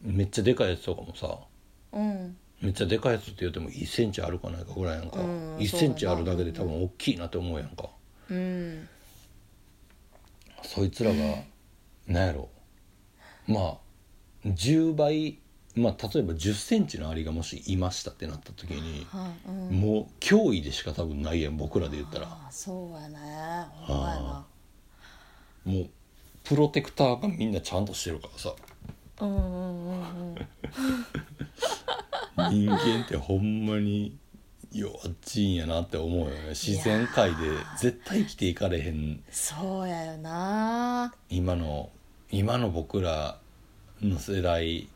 [0.00, 1.38] めっちゃでかいやつとかもさ
[1.92, 2.36] うん。
[2.60, 7.88] めっちゃでかいやつって言っても1センチあるかないかぐらいやんか、うん1センチあるだけで多分大きいなって思うやんか、
[8.30, 8.88] うん。
[10.62, 11.16] そいつらが
[12.06, 12.48] なんやろ。
[13.46, 13.76] まあ
[14.44, 15.38] 10倍
[15.78, 19.80] まあ例えば1 0ンチのアリがもしいましたってなった時に、はいうん。
[19.80, 22.28] もう脅威でしか多分ないやん僕らで言ったら。
[22.50, 23.18] そうやね。
[23.72, 24.46] ほんまやな。
[25.64, 25.90] もう
[26.44, 28.54] プロテクターがみんなちゃんとしてるからさ。
[29.20, 30.48] うんうんうんうん
[32.50, 34.16] 人間ってほんまに
[34.72, 36.50] 弱っちいんやなって思うよね。
[36.50, 37.36] 自然界で
[37.80, 39.22] 絶対生きていかれへん。
[39.30, 41.12] そうやよな。
[41.28, 41.90] 今の
[42.30, 43.38] 今の僕ら
[44.00, 44.88] の世代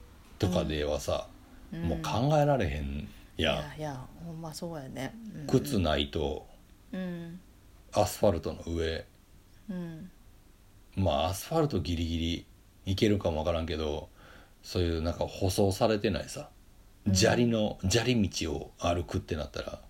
[0.42, 1.28] とかではさ、
[1.72, 1.82] うん。
[1.82, 5.14] もう考えられへんいやん、やいやほんまそうやね。
[5.34, 5.46] うん。
[5.46, 6.46] 靴ないと
[6.92, 7.40] うん。
[7.92, 9.04] アスファルトの上。
[9.70, 10.10] うん。
[10.96, 12.46] まあアスファルトギリギリ
[12.86, 14.08] いけるかもわからんけど
[14.62, 16.48] そういうなんか舗装されてないさ
[17.12, 19.80] 砂利の砂利道を歩くってなったら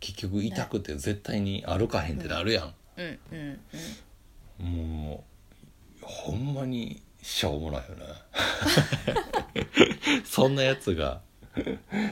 [0.00, 3.18] 結局痛くて絶対に歩かへんってなるやん、うん。
[3.32, 3.60] うん。
[4.60, 5.06] うん。
[5.06, 5.24] も
[6.02, 8.04] うほんまにしょうもないよね。
[10.24, 11.22] そんなやつが。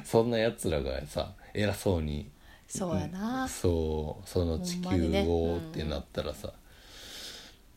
[0.03, 2.29] そんなやつらがさ偉そうに。
[2.67, 3.47] そうやな。
[3.47, 4.89] そうその地球
[5.29, 6.53] をうんってなったらさ、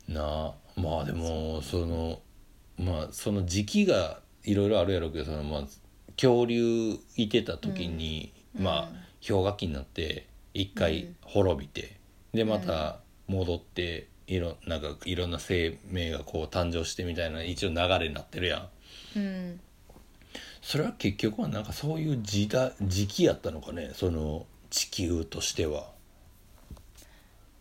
[0.08, 2.22] なあまあでもその
[2.80, 5.62] まあその時期がいろいろあるやろうけどそのまあ
[6.16, 12.00] 恐竜いてた時に、まあ氷河期になって一回滅びて、
[12.34, 18.70] でまた戻っていろなんかいろんな生命がこう誕生してみたいな一応流れになってるや
[19.16, 19.20] ん。
[19.20, 19.60] うん。
[20.62, 23.92] それは結局はなんかそういう時代時期やったのかね？
[23.94, 25.92] その地球としては。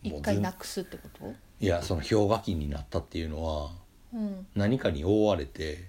[0.03, 1.33] も一回なくすってこと？
[1.59, 3.71] いやその氷河期になったっていうのは
[4.13, 4.45] うん。
[4.55, 5.87] 何かに覆われて、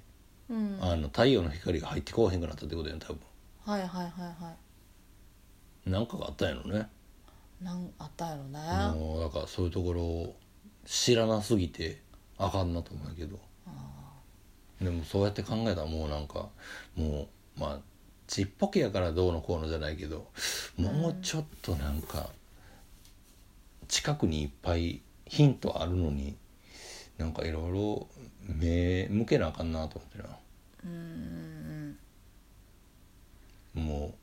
[0.48, 0.78] うん。
[0.80, 3.18] あの太陽の光が入ってこうへんくなったってことやん多分。
[3.64, 4.54] はいはいはいは
[5.86, 6.88] なんかがあったんやろね。
[7.60, 8.58] いなんあったやろね。
[8.94, 10.36] もうだからそういうところを
[10.88, 12.00] 知らなすぎて
[12.38, 13.38] あかんなと思うけど。
[14.80, 16.48] でもそうやって考えたらもうなんか
[16.94, 17.78] もうまあ
[18.28, 20.28] ちっぽけやからどうのこうのじゃないけど
[20.76, 22.28] もうちょっとなんか
[23.88, 26.36] 近くにいっぱいヒントあるのに
[27.18, 28.06] なんかいろいろ
[28.46, 30.38] 目向けなあかんなと思ってな。
[30.84, 31.98] うん
[33.74, 34.14] も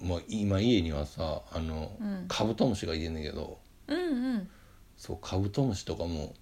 [0.00, 2.24] う、まあ、今家にはさあの、うん。
[2.28, 3.58] カブトムシがいてんねんけど。
[3.88, 4.48] うんうん
[5.00, 6.34] そうカブトムシとかも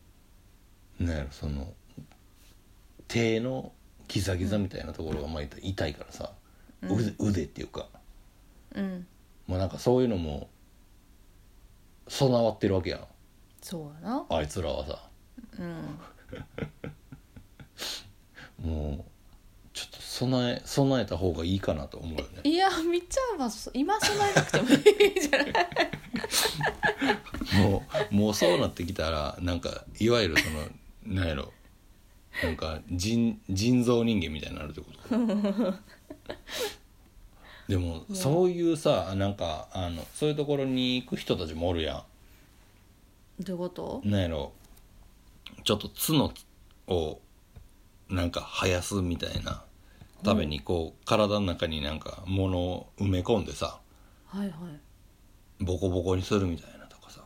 [0.99, 1.73] なんやろその
[3.07, 3.71] 手の
[4.09, 6.33] ギザギザみたいなところがまあ痛いからさ、
[6.83, 7.87] 腕腕っていうか。
[8.75, 9.07] うん。
[9.47, 10.51] まあなんかそういうのも
[12.09, 13.01] 備わってるわけやん。
[13.63, 14.27] そうやな。
[14.29, 15.09] あいつらはさ。
[15.61, 16.01] うん。
[18.69, 19.11] もう
[20.19, 22.41] 備え備えた方がいいかなと思うよね。
[22.43, 25.53] いやみっちゃんはそ今備えなくてもいいじゃない。
[27.63, 30.67] もうもうそうなってきたらなんかいわゆるその
[31.15, 31.53] なんやろ。
[32.43, 35.17] なんか人人造人間みたいになるってこと？
[37.69, 42.05] でもそういうさなんかあのそういうところに行く人たちもおるや
[43.39, 44.03] どういうこと？
[44.05, 44.53] んなんやろ。
[45.65, 46.33] ちょっと角
[46.89, 47.21] を
[48.09, 49.63] なんか生やすみたいな
[50.25, 53.81] ためにこう体の中になんか物を埋め込んでさ
[54.27, 54.55] はいは
[55.61, 55.65] い。
[55.65, 57.23] ボコボコにするみたいなとかさ。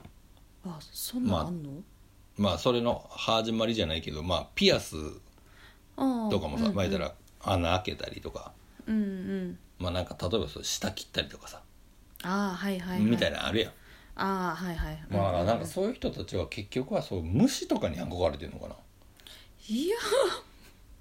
[0.64, 1.70] あそんなんあんの、
[2.36, 4.96] まあそれの始まりじゃないけどまあピアス
[5.96, 8.52] ああとかもさ、うんまあ言ったら穴開けたりとか。
[8.86, 9.58] うんうん。
[9.78, 11.60] まあなんか例えばそう下切ったりとかさ、
[12.22, 13.72] ああはいはい、はい、みたいなのあるやん、
[14.14, 15.04] ああはいはい。
[15.10, 18.76] まあなんかうそういう人たちは結局はそう虫とかに憧れてるのかな。
[19.68, 19.96] いや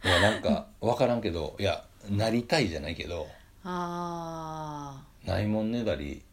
[0.03, 3.27] いやなんか分からんけどいやなりたいじゃないけど
[3.63, 6.23] ああないもんねだり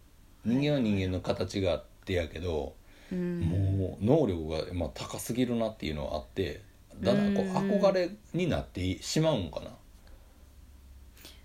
[0.45, 2.75] 人間は人間の形があってやけど、
[3.13, 3.41] うん。
[3.41, 6.63] もう能力が、まあ、高すぎるなっていうのはあって
[7.01, 7.71] だんだんこううん。
[7.73, 9.71] 憧れになってしまうんかな。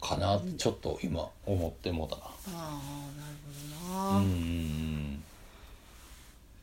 [0.01, 2.21] かなってちょっと今思ってもうたな。
[2.26, 5.24] ああなるほうん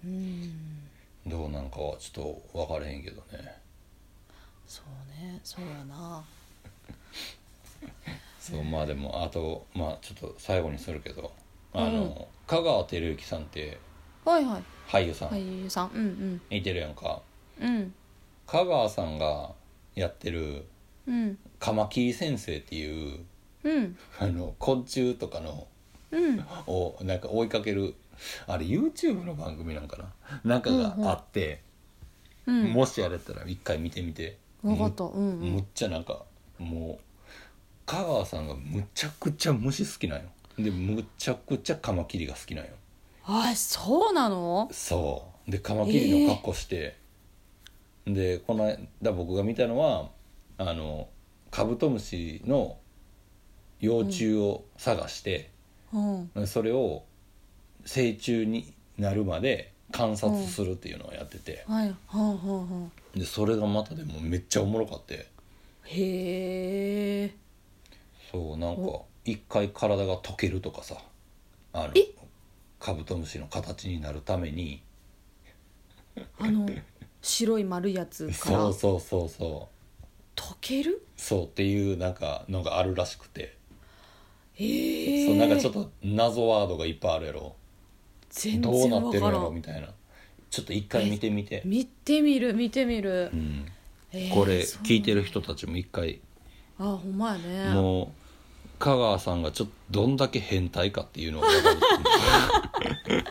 [0.01, 0.21] どなうんうん。
[1.27, 1.31] うん。
[1.31, 3.61] どうなんかはちょっと分からへんけどね
[4.71, 5.41] そうね。
[5.43, 6.25] そうやな。
[8.39, 11.33] そうまあでもあとまあちょっと最後にするけど
[11.73, 12.15] あの、うん
[12.47, 13.79] 香川照之さんって
[14.25, 14.63] はいはい。
[14.89, 15.91] 俳優さん、俳優さん。
[15.93, 17.21] うんいてるやんか。
[17.61, 17.77] うん。
[17.77, 17.95] うん
[18.47, 19.53] 香川さんが
[19.95, 20.65] やってる
[21.07, 21.39] うん。
[21.59, 23.25] カマキリ先生っていう
[23.65, 23.99] うん。
[24.21, 25.67] あの昆虫とかの
[26.13, 26.41] うん。
[26.69, 27.95] をなんか追いかける
[28.47, 30.13] あれ YouTube の番組なんかな。
[30.45, 31.63] なんかがあって、
[32.47, 32.73] うん。
[32.73, 35.05] もしやれたら一回見てみて分かった。
[35.05, 35.13] うん。
[35.13, 36.25] うむっんちゃなんか
[36.59, 37.05] もう
[37.87, 40.29] 香川さんがむちゃくちゃ虫好きなんよ。
[40.59, 42.73] でむちゃくちゃカマキリが好きなんよ。
[43.25, 44.69] あそうなの？
[44.73, 45.51] そう。
[45.51, 46.97] でカマキリの格好して、
[48.07, 48.65] でこの
[49.03, 50.11] 間僕が見たのは
[50.59, 51.09] あの
[51.51, 52.79] カブトムシの
[53.81, 55.51] 幼虫を探して、
[55.93, 56.47] うん。
[56.47, 57.05] それを
[57.85, 61.95] 成虫になるまで観察するっていうのをやってて、はい。
[62.07, 65.29] はんはんはんでそれがまたでもめっちゃおもろかって。
[65.85, 67.35] へえ。
[68.31, 68.83] そうなんか
[69.25, 70.97] 一回体が溶けるとかさ
[71.73, 72.09] あのえ？
[72.79, 74.83] カブトムシの形になるために。
[76.39, 76.69] あの
[77.23, 78.59] 白い丸いやつから？
[78.59, 79.69] そうそうそうそ
[80.37, 80.39] う。
[80.39, 81.05] 溶ける？
[81.17, 83.57] そうっていうなんかのがあるらしくて、
[84.55, 85.27] へえ。
[85.27, 87.57] そうなんかちょっと謎ワードがいっぱいあるやろ
[88.31, 89.89] 全どう然なってるやわからんろみたいな。
[90.51, 93.67] ちょっと一回見てみて、見てみる見てみる、うん、
[94.11, 96.21] へーこれそう聞いてる人たちも一回。
[96.79, 97.75] あほんまやね。
[97.75, 98.09] もう
[98.81, 103.25] 香川さんがちょっとどんだけ変態かっていうのが分かる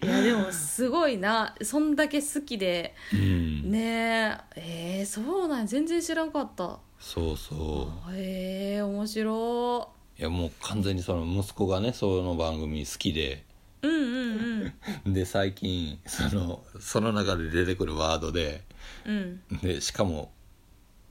[0.02, 1.54] いやでもすごいな。
[1.62, 2.94] そんだけ好きで。
[3.12, 4.38] うん、ね。
[4.56, 5.66] ええー、そうなんや。
[5.66, 6.78] 全然知らんかった。
[6.98, 8.14] そうそう。
[8.14, 9.90] へえ面白
[10.20, 13.42] いやもう完全にその息子がねその番組好きで。
[13.82, 14.72] いうんうん
[15.06, 15.14] うん。
[15.14, 18.62] で最近そのその中で出てくるワードで。
[19.06, 19.40] うん。
[19.62, 20.30] でしかも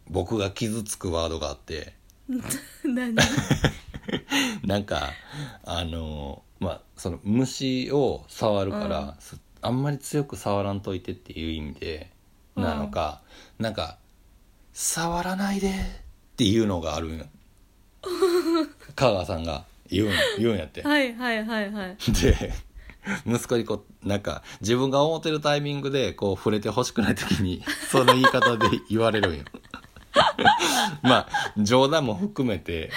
[0.07, 1.95] 僕が傷つくワードがあって。
[2.85, 3.15] 何？
[4.63, 5.09] なんか
[5.63, 9.15] あのまあその虫を触るから、うん。
[9.19, 12.11] すあんまり強く触らんといてっていう意味で
[12.55, 13.23] なのか、
[13.57, 13.97] なんか
[14.71, 17.25] 「触らないで」っていうのがあるんよ
[18.95, 20.81] 香川さんが言うん 言うんやって。
[20.83, 21.97] はいはいはいはい。
[22.11, 22.53] で
[23.25, 29.43] 息子にこうなんか自分が思ってるタイミングでこう触れてほしくない時に その言い方で言われるんよ。
[31.01, 32.91] まあ冗談も含めて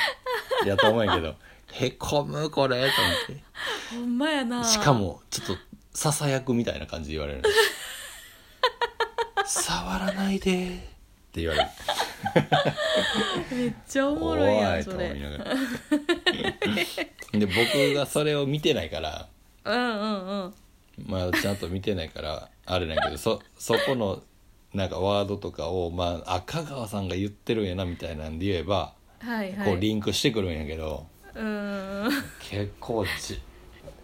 [0.66, 1.36] やと思うんやけど
[1.72, 4.62] へこむこれと思っほんまやな。
[4.62, 5.57] てしかもちょっと
[5.95, 7.43] ささやくみたいな感じで言われる
[9.47, 10.91] 触らないで
[11.32, 11.68] って言われる
[13.56, 15.06] めっちゃおも怖ろいやんいとそれ。
[15.06, 15.44] 思いながら。
[17.32, 19.28] で僕がそれを見てないから。
[19.64, 20.54] うんうんうん。
[21.06, 24.22] まあちゃんと見てないからあれなんやけどそそこの
[24.74, 29.66] なんかワードとかをまあ赤川さんが言ってるんやなみたいなんで言えば、はいはい。
[29.66, 31.06] こうリンクしてくるんやけど。
[31.34, 32.10] うん
[32.40, 33.40] 結構ち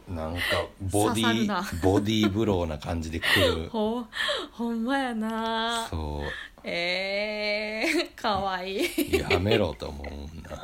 [0.09, 0.41] なんか
[0.81, 3.69] ボディボディーブローな感じで来る。
[3.69, 4.05] ほ
[4.53, 5.87] ほんまやな。
[5.89, 6.23] そ
[6.65, 9.27] えー、かわいい。
[9.27, 10.07] うやめろと思う
[10.37, 10.57] んだ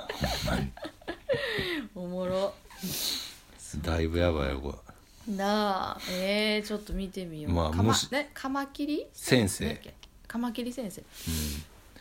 [0.47, 0.73] ほんまに
[1.95, 2.55] おもろ。
[3.83, 4.75] だいぶやばいよこ
[5.29, 5.35] れ。
[5.35, 5.99] なあ。
[6.11, 9.07] えー、ちょっと見てみよう、まあむしねカマキリ？
[9.13, 9.81] 先生。
[10.27, 11.01] カマキリ先生、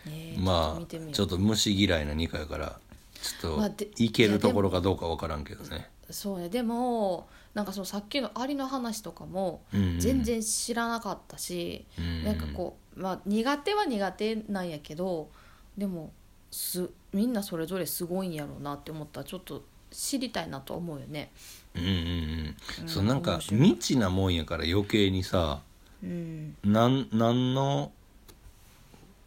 [0.07, 2.79] えー、まあちょっと虫嫌いな2回やから
[3.13, 6.49] ちょっといけるところかどうかわからんけどねそうね。
[6.49, 15.29] でもなんかそのさっきのアリの話とかも全然知らなかったし、うんなんかこうまあ苦手は苦手なんやけど
[15.77, 16.11] でも
[16.51, 21.31] すみんなそれぞれすごいんやろうなって思ったらちょっと知りたいなと思うよね。
[21.75, 22.55] うんうんうん。
[22.81, 22.89] うん。
[22.89, 25.61] そうなんか未知なもんやから余計にさ
[26.03, 26.55] うん。
[26.63, 27.91] なんなんの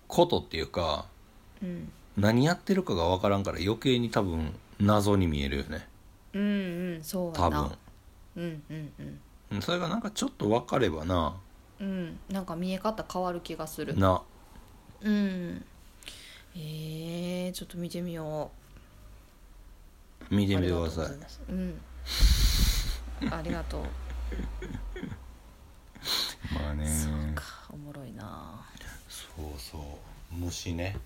[0.09, 1.07] ことっていうか
[1.63, 1.91] うん。
[2.17, 5.87] 何やってるかが分からんから余計に多分謎に見えるよね
[6.37, 7.03] うんうん。
[7.03, 7.63] そう多やな。
[7.63, 7.79] 分。
[8.37, 9.21] うんうんうん。
[9.53, 11.37] うんそれがなんかちょっと分かればな。
[11.81, 12.19] うん。
[12.29, 13.97] なんか見え方変わる気がする。
[13.97, 14.23] な。
[15.01, 15.65] うん。
[16.55, 18.51] えー、ちょっと見てみよ
[20.31, 20.35] う。
[20.35, 21.07] 見てあみてください。
[21.07, 21.41] りがとうございます。
[21.49, 21.81] うん。
[23.33, 23.83] ありがとう。
[26.55, 26.87] まあね。
[26.87, 28.67] そうかおもろいな。
[29.09, 30.35] そうそう。
[30.35, 30.97] 虫ね。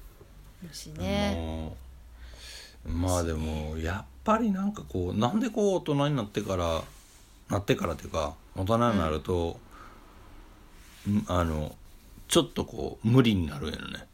[0.62, 1.34] 虫ね。
[1.34, 1.76] も
[2.86, 6.82] うまあでもやっぱりなんかこうなんでこう大人になってから
[7.48, 9.58] なってからっていうか大人になると、
[11.08, 11.74] んあの
[12.28, 14.06] ちょっとこう無理になるよね、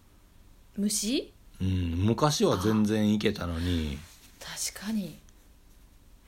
[0.77, 3.99] 虫うん、昔は全然いけたのに
[4.47, 5.19] 確かに。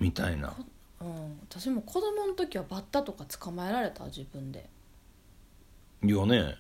[0.01, 0.55] みたいな。
[1.01, 1.39] うん。
[1.49, 4.69] 私も子供の時はバッタとか捕まえられた自分で。
[6.03, 6.57] よね。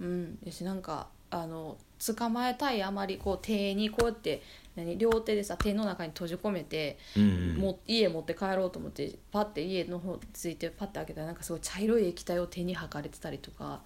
[0.00, 0.38] うん。
[0.44, 4.42] やしなんかあの捕まえたいあまりこう手にこうやって
[4.76, 7.56] 何両手でさ手の中に閉じ込めて、うんうん。
[7.56, 13.82] も家持って帰ろうと思ってパッて家の方ついてパッて開けたらなんかすごい茶色い液体を手に吐かれてたりとか。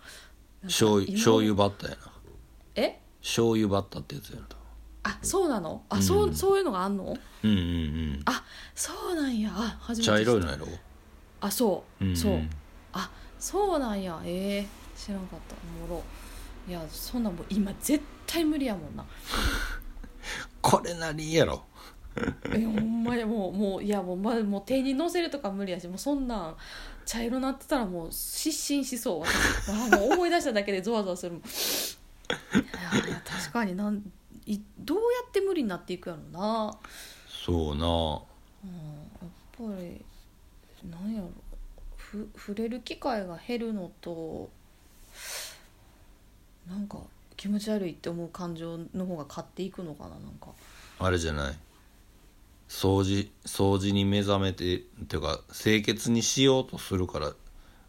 [0.62, 2.12] 醤油今醤油バッタやな。
[2.76, 3.00] え？
[3.20, 4.46] 醤油バッタってやつやな
[5.02, 5.82] あそうなの？
[5.90, 6.34] あ、そううん。
[6.34, 7.04] そういうのがあんの？
[7.42, 8.22] うんうんうん。
[8.24, 8.42] あ
[8.74, 9.50] そうなんや。
[9.52, 10.66] あ初めて知茶色いのやろ？
[11.40, 12.16] あそう、うんうん。
[12.16, 12.40] そう。
[12.92, 14.20] あそうなんや。
[14.24, 14.66] ええ
[14.96, 15.54] 知らんかった。
[15.84, 16.02] おもろ。
[16.66, 19.04] いやそんなんもう今絶対無理やもんな
[20.64, 21.62] これなりやろ。
[22.54, 26.56] えほんまにもうもういやもう,、ま、もう手に乗せるとか無理やしもうそんなん
[27.04, 31.40] 茶色なってたらもう失神しそう私あもう思い出しただけでゾワゾワするもん。
[31.42, 31.44] い
[33.02, 34.02] やいや確かになん
[34.46, 36.74] いどうやって無理になっていくやろな。
[37.28, 37.84] そうな。
[37.84, 38.80] うん
[39.66, 40.02] やっぱり
[40.90, 41.30] なんやろ。
[41.96, 44.48] ふ触れる機会が減るのと
[46.66, 46.98] なんか
[47.36, 50.48] 気持ち悪いって思う感情の方が勝っていくのかななんか。
[50.98, 51.54] あれじゃない。
[52.68, 57.32] 掃除掃除に目覚めてっていうか清潔にしようとするから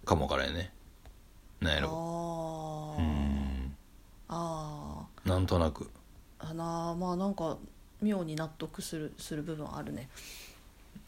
[0.04, 0.72] かもからやね。
[1.62, 3.02] なんやあろー。
[3.02, 3.76] うん。
[4.28, 5.86] あなんとなく。
[5.86, 5.88] ー
[6.40, 7.58] あなあまあなんか
[8.02, 10.10] 妙に納得するする部分あるね。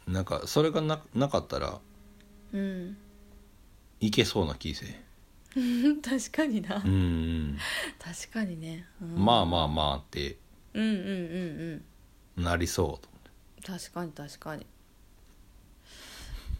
[0.07, 1.79] なんかそれがななかったら
[2.53, 2.97] うん。
[3.99, 5.07] いけそうな気せえ
[6.01, 6.78] 確かにな。
[6.78, 7.58] うんうん。
[7.99, 9.26] 確かにね、うん。
[9.26, 10.38] まあまあまあって。
[10.74, 11.84] うんうんうん
[12.38, 12.43] うん。
[12.43, 13.10] なりそうと
[13.66, 14.66] 確かに確かに。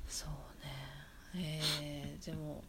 [0.08, 1.62] そうね。
[1.82, 2.64] えー、でも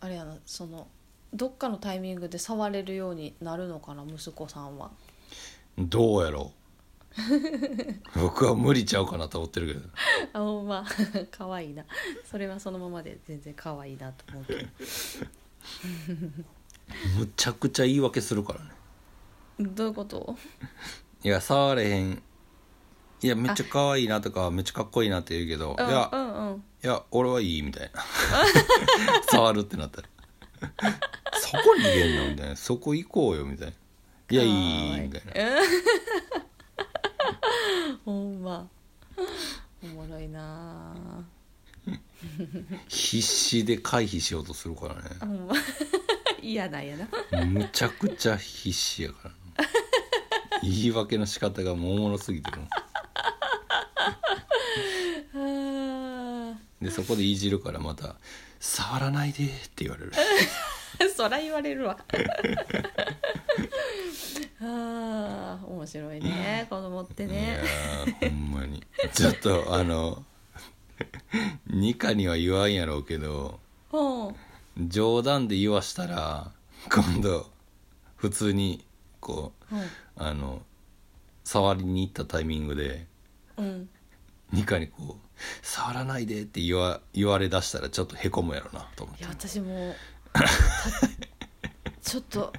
[0.00, 0.86] あれやなその
[1.34, 4.90] どっかのタイミングで触れるようになるのかな息子さんは。
[5.78, 6.59] どうやろう
[8.14, 9.80] 僕は無理ちゃうかなと思ってるけど。
[10.32, 10.84] あほんま。
[11.30, 11.84] 可愛いな。
[12.24, 14.66] それはそのままで全然可愛いなと思うけど。
[17.18, 18.70] むちゃくちゃ言い訳するからね。
[19.58, 20.36] どういうこと？
[21.22, 22.22] いや触れへん。
[23.22, 26.64] いやめっちゃ可愛いなとかめっちゃかっこいいなって言うけどうんいやうんうん。
[26.82, 28.02] いや俺はいいみたいな。
[29.30, 30.08] 触るってなったら。
[31.34, 32.56] そこ逃げんのみたいな。
[32.56, 33.74] そこ行こうよみたいな。
[34.32, 35.32] いやいいみたいな
[38.04, 38.68] ほんま。
[39.82, 40.94] おもろいな。
[42.88, 45.54] 必死で回避しようとするからほんま。
[46.42, 47.40] 嫌なんやな。
[47.40, 49.34] ねむちゃくちゃ必死やから。
[50.62, 52.58] 言い訳の仕方がもうおもろすぎてる
[56.82, 58.16] でそこでいじるからまた
[58.60, 60.12] 「触らないで」って言われる。
[61.16, 61.96] そら言われるわ
[64.62, 67.34] あー面白いね子供っていや
[68.20, 68.82] ほんまに。
[69.14, 70.24] ちょっとあの
[71.66, 73.58] ニカには言わんやろうけど
[73.92, 74.30] う
[74.82, 74.88] ん。
[74.88, 76.52] 冗談で言わしたら
[76.90, 77.50] 今度
[78.16, 78.84] 普通に
[79.20, 79.82] こううん。
[80.16, 80.62] あの
[81.44, 83.06] 触りに行ったタイミングで
[83.56, 83.88] うん。
[84.52, 85.28] ニカにこう
[85.62, 89.22] 「触らないで」って言わ言われだしたらちょっとへこむやろなと思って。
[89.22, 89.94] いや私も
[90.34, 90.44] た
[92.02, 92.52] ちょっと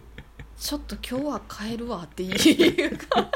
[0.62, 3.32] ちょっと今日は帰るわっていうか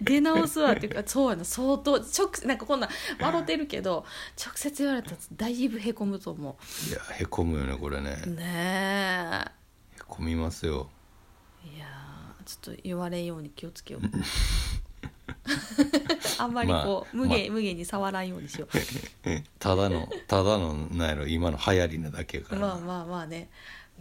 [0.00, 4.04] 出直すわっていうかそうやな相当直なんかこんなん笑ってるけど
[4.40, 6.56] 直接言われたらだいぶへこむと思
[6.88, 8.22] いやへこむよねこれね。
[8.24, 9.44] うね
[9.96, 10.88] へこみますよ。
[11.66, 14.04] えいやーちょっと言われんように気をつけよう。
[16.38, 18.68] あんまりこう、まあ無限、無限に触らんようにしよ
[19.58, 23.50] ただのただのなんやろ今の流行りなだけやからまあまあまあね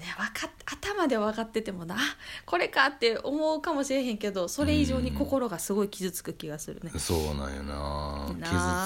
[0.02, 1.98] ね分かっ頭で分かっててもなあ
[2.46, 6.92] これかって思うかもしれへんけどそれ以上に心がすごい傷つく気がするね。
[6.98, 8.28] そうなんよな。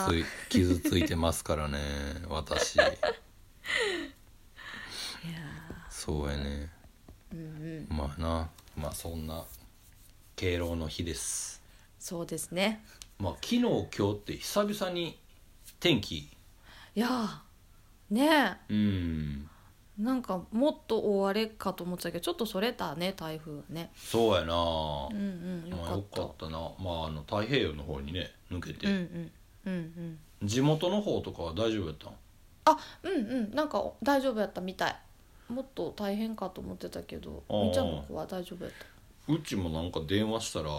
[0.10, 1.80] 傷つい傷ついてますからね
[2.30, 2.76] 私。
[2.76, 2.86] いや
[5.90, 6.70] そうやね。
[7.34, 7.98] ーうんうん。
[7.98, 8.50] まあな。
[8.76, 9.46] まあそんな
[10.36, 11.62] 敬老の日です。
[11.98, 12.84] そうですね。
[13.20, 15.18] まあ昨日今日って久々に
[15.80, 16.18] 天気。
[16.18, 16.30] い
[16.96, 17.46] やー。
[18.10, 19.50] ねうん。
[19.50, 19.55] え
[19.98, 23.92] なんかもっと大荒れかと思ってたけどちょっとそれたね台風ね。
[23.96, 24.54] そうやな、
[25.10, 26.60] うんうんよまあ、かった,、よかったな。
[26.80, 29.32] まああの太平洋の方にね抜けて、うんうん
[29.66, 29.74] うん
[30.42, 30.48] うん。
[30.48, 32.14] 地元の方とかは大丈夫やったん？
[32.66, 33.52] あうんうん。
[33.56, 34.96] なんか大丈夫やったみたい。
[35.48, 37.64] もっと大変かと思ってたけどあー。
[37.66, 38.74] みーちゃんの子は大丈夫やっ
[39.28, 40.70] うちもなんか電話したら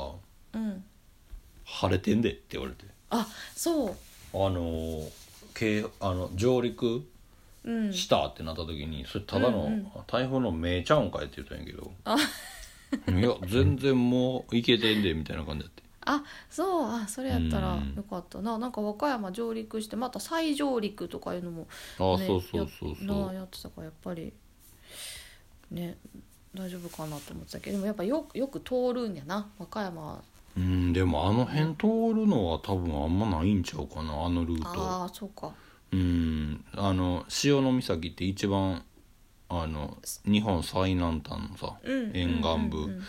[0.52, 0.84] たうん
[1.64, 2.84] 「晴れてんで」って言われて。
[3.10, 3.90] あそう。
[4.34, 5.10] あのー
[5.54, 7.08] けあの上陸
[7.66, 7.92] うん。
[7.92, 9.88] したってなった時にそれただのうんうん。
[10.06, 11.92] 台風の目ちゃうんかいって言ったんやけど。
[12.04, 12.16] あ。
[13.10, 15.82] いや全然もういけてんでみたいな感じだって。
[16.08, 16.88] あそう。
[16.88, 17.94] あそれやったらうん。
[17.94, 18.40] よかった。
[18.40, 21.66] ななんか和歌山上陸してまた再上陸とかいうのも、
[21.98, 23.26] ああ、ね、そうそうそうやそう。
[23.26, 24.32] なやってたからやっぱり
[25.72, 25.98] ね
[26.54, 29.48] 大丈夫かなと思ってたけどでもやっぱよよく通るんやな。
[29.58, 30.22] 和歌山は。
[30.56, 34.68] うんでもあの辺通るのは多分あんまないんちゃうかなあのルート。
[34.68, 35.52] ああそうか
[35.92, 36.64] うん。
[36.74, 38.84] あの潮岬って一番
[39.48, 42.16] あの日本最南端のさうん。
[42.16, 43.02] 沿岸部うんうん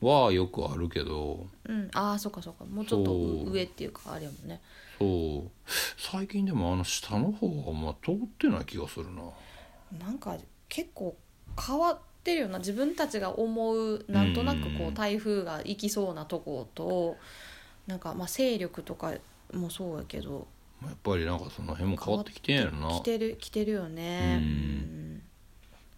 [0.00, 1.90] はよくあるけどうん。
[1.92, 2.64] ああそっかそっか。
[2.64, 3.50] もうちょっとそう。
[3.50, 4.60] 上っていうかあれやもんね。
[4.98, 5.50] そう。
[5.96, 9.22] 最近でもあの下の方はあんま通ってない気がするな。
[9.98, 10.36] なんか
[10.68, 11.16] 結構
[11.60, 12.60] 変わってるよな。
[12.60, 14.88] 自分たちが思うなんとなくこうん。
[14.90, 17.16] う台風が行きそうなとこと
[17.88, 19.14] なんかまあ勢力とか
[19.52, 20.46] もそうやけど
[20.82, 22.88] やっぱりなんかその辺も変わってきてんやろな。
[22.90, 24.40] 来てる来てるよね。
[24.42, 24.48] うん。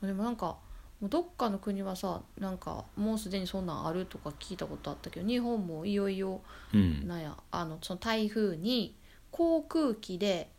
[0.02, 0.56] うんでもなんか
[1.00, 6.40] もうどっかの国はさなんかもうすでにそんなんあるとか聞いたことあったけど日本もいよいよ
[6.72, 7.22] うんなん。
[7.22, 8.94] やあのその台風に
[9.30, 10.50] 航空機で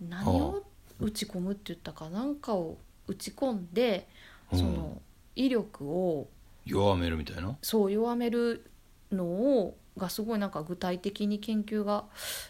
[0.00, 0.64] 何を
[0.98, 2.76] 打ち込むって言ったかなんかを
[3.06, 4.08] 打ち込んで
[4.52, 5.00] その
[5.36, 6.28] 威力を
[6.64, 7.56] 弱めるみたいな？
[7.62, 8.68] そう弱める
[9.12, 12.04] のをがすごいなんか具体的に研究が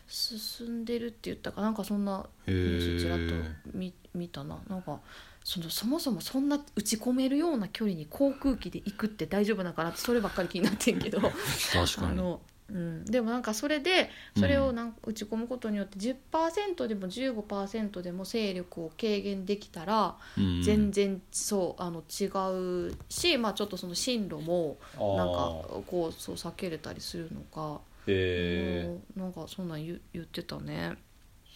[0.07, 1.71] 進んでるって言ったかな。
[1.71, 4.59] んかそんなニュースちらっと見見たな。
[4.69, 5.01] なんか
[5.45, 11.33] そのそもそもそんな打ち込めるような距離に航空機で行くって大丈夫なのかなってそればっかり気になってんけど確か
[12.03, 12.41] にあの、
[12.71, 20.63] うん、でもなんかそれでそれをなんか打ち込むことによって10%でも15%でも勢力を軽減できたらうん。
[20.63, 29.23] 全然そうあの違うし、まあ、ちょっとその進路もなんかこうそう避けれたりするのか、へえうん。
[29.23, 30.97] なんかそんなん言言ってたね。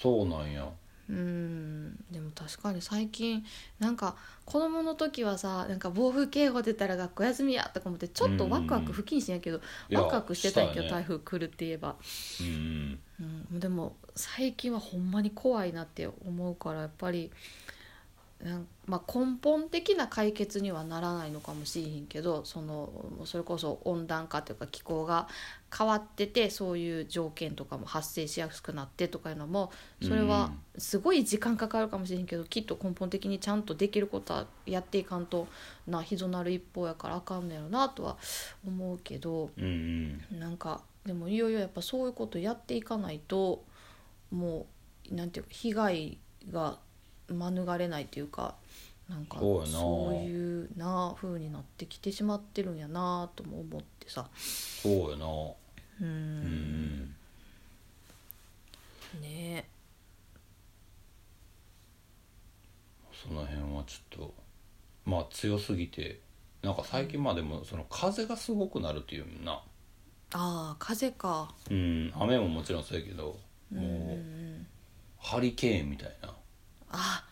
[0.00, 0.68] そうなんや
[1.12, 2.04] うん。
[2.10, 3.44] でも確かに最近
[3.78, 9.60] なんか子供の時はさなんか暴風警報出たら学校休みやとか思ってちょっとワクワク不謹慎やけど、
[9.92, 11.96] ワクワクしてたんやけど、台風来るって言えば、
[12.40, 12.98] うん。
[13.20, 17.30] うん、でも最近はほんまに怖いなって思うからやっぱり
[18.42, 22.90] なんまあ、根本的な解決にはならないのかもしれへんけどその
[23.24, 25.28] それこそ温暖化というか気候が
[25.76, 35.48] 変わっててそういう条件とかも発生しやすくなってとかいうのもそれはすごい時間かかるかもしれへんけどきっと根本的にちゃんとできることはやっていかんと
[35.86, 38.18] なひぞなる一方やからあかんのやろなとは
[38.66, 40.40] 思うけどうんうん。
[40.40, 43.64] なんかでもいよいよやっぱそういうことやっていかないと
[44.30, 44.66] も
[45.10, 46.18] うなんていうか被害
[46.50, 46.78] が
[47.28, 48.56] 免れないというか
[49.08, 54.28] なんかそういうな風になってきてしまってるんやなとも思ってさ。
[54.34, 55.26] そうやな
[56.02, 57.14] ううんん。
[59.20, 59.68] ね。
[63.12, 64.34] その辺はちょっと
[65.04, 66.20] まあ強すぎて
[66.62, 69.52] なんか最近まあでもその風がすごくなるっていうな。
[69.52, 69.62] あ
[70.34, 71.54] あ風か。
[71.70, 73.38] うん雨ももちろんそうやけども
[73.72, 74.66] うん
[75.18, 76.28] ハリケーンみたいな。
[76.28, 77.24] あ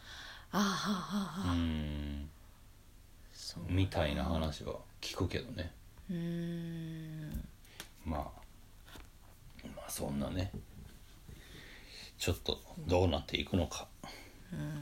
[0.52, 1.52] ああはあはあはあ。
[1.54, 2.30] うん。
[3.68, 5.72] みたいな話は聞くけどね。
[6.08, 7.48] うーん。
[8.04, 8.40] まあまあ
[9.90, 10.50] そんなね
[12.18, 13.88] ちょっとどうなっていくのか、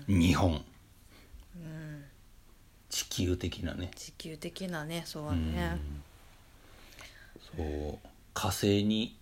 [0.09, 0.64] 日本、
[2.90, 3.90] 地球的なね。
[3.94, 5.78] 地球的なねそうはね。
[7.56, 7.98] そう。
[8.34, 9.16] 火星に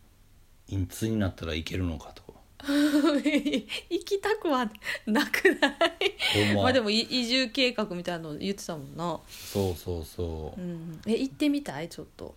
[0.68, 2.24] いつになったらいけるのかと。
[2.66, 4.70] 行きたくは
[5.06, 6.54] なくない？
[6.54, 6.62] ま。
[6.62, 10.60] まあでもい移住計画みたいなの言ってたもんな、そうそうそう。
[10.60, 11.88] う、ん、え行ってみたい？
[11.90, 12.34] ちょっと。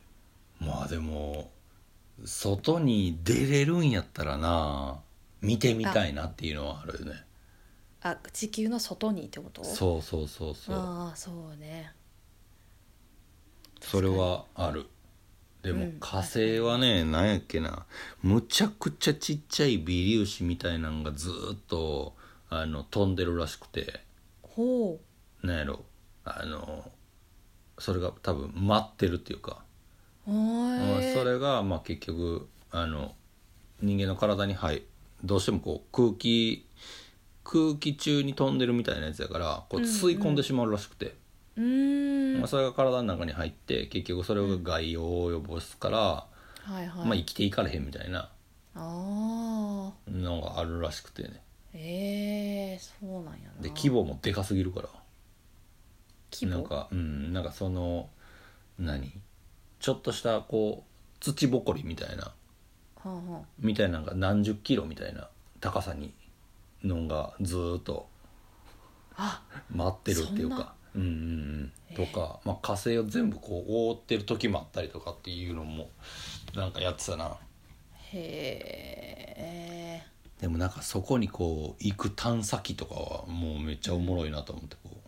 [0.59, 1.49] まあでも
[2.25, 4.99] 外に出れるんやったらな
[5.41, 7.23] 見てみたいなっていうのはあるよね。
[8.01, 9.63] あ地球の外にってこと？
[9.63, 10.75] そうそうそうそう。
[10.75, 11.91] ああそうね。
[13.81, 14.85] それはある。
[15.61, 17.85] でもうん火星はね何やっけな。
[18.21, 22.13] むちゃくちゃちっちゃい微粒子みたいなんがずーっと
[22.49, 24.01] あの飛んでるらしくて。
[24.41, 24.99] ほ
[25.43, 25.83] なんやろ。
[26.25, 26.89] あの
[27.77, 29.63] それが多分待ってるっていうか、
[31.13, 33.13] それがまあ結局あの
[33.81, 34.83] 人間の体に入
[35.23, 36.65] どうしてもこう空気
[37.43, 41.15] 空気中に飛んでるみたいなやつやからこう吸い込んでしまうらしくて、
[41.57, 42.39] うーん。
[42.39, 46.27] まあ、それが体の中に入って結局それが害を及ぼすから、は
[46.69, 48.29] いはい、まあ、生きていかれへんみたいな
[48.75, 49.93] の
[50.41, 51.41] があるらしくてね。
[51.73, 53.61] ええそうなんやな。
[53.61, 54.89] で規模もでかすぎるから。
[56.31, 56.51] 規模？
[56.51, 58.09] なんかうんなんかその
[58.77, 59.11] 何？
[59.79, 62.33] ちょっとしたこう土ぼこりみたいなは
[63.03, 65.29] あはみたいなのが何十キロみたいな
[65.61, 66.13] 高さに
[66.83, 68.07] のがずーっと
[69.15, 70.73] あ待ってるっていうか。
[70.95, 71.95] うんうんうん。
[71.95, 75.89] とか、まあ、火星を全部こう覆ってる時もあったりとかっていうのも
[76.55, 77.37] なんかやってたな。
[78.11, 80.03] へえ
[80.39, 85.01] でもなんかそこにこう行く探査機とかはもうめっちゃおもろいなと思ってこ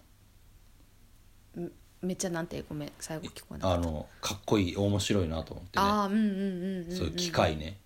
[1.58, 1.72] う
[2.02, 3.90] めっちゃなんてごめん最後聞こえなかった。
[3.90, 5.86] あのかっこいい面白いなと思ってね。
[5.86, 7.78] ああうんうんうんうん、うん、そういう機械ね、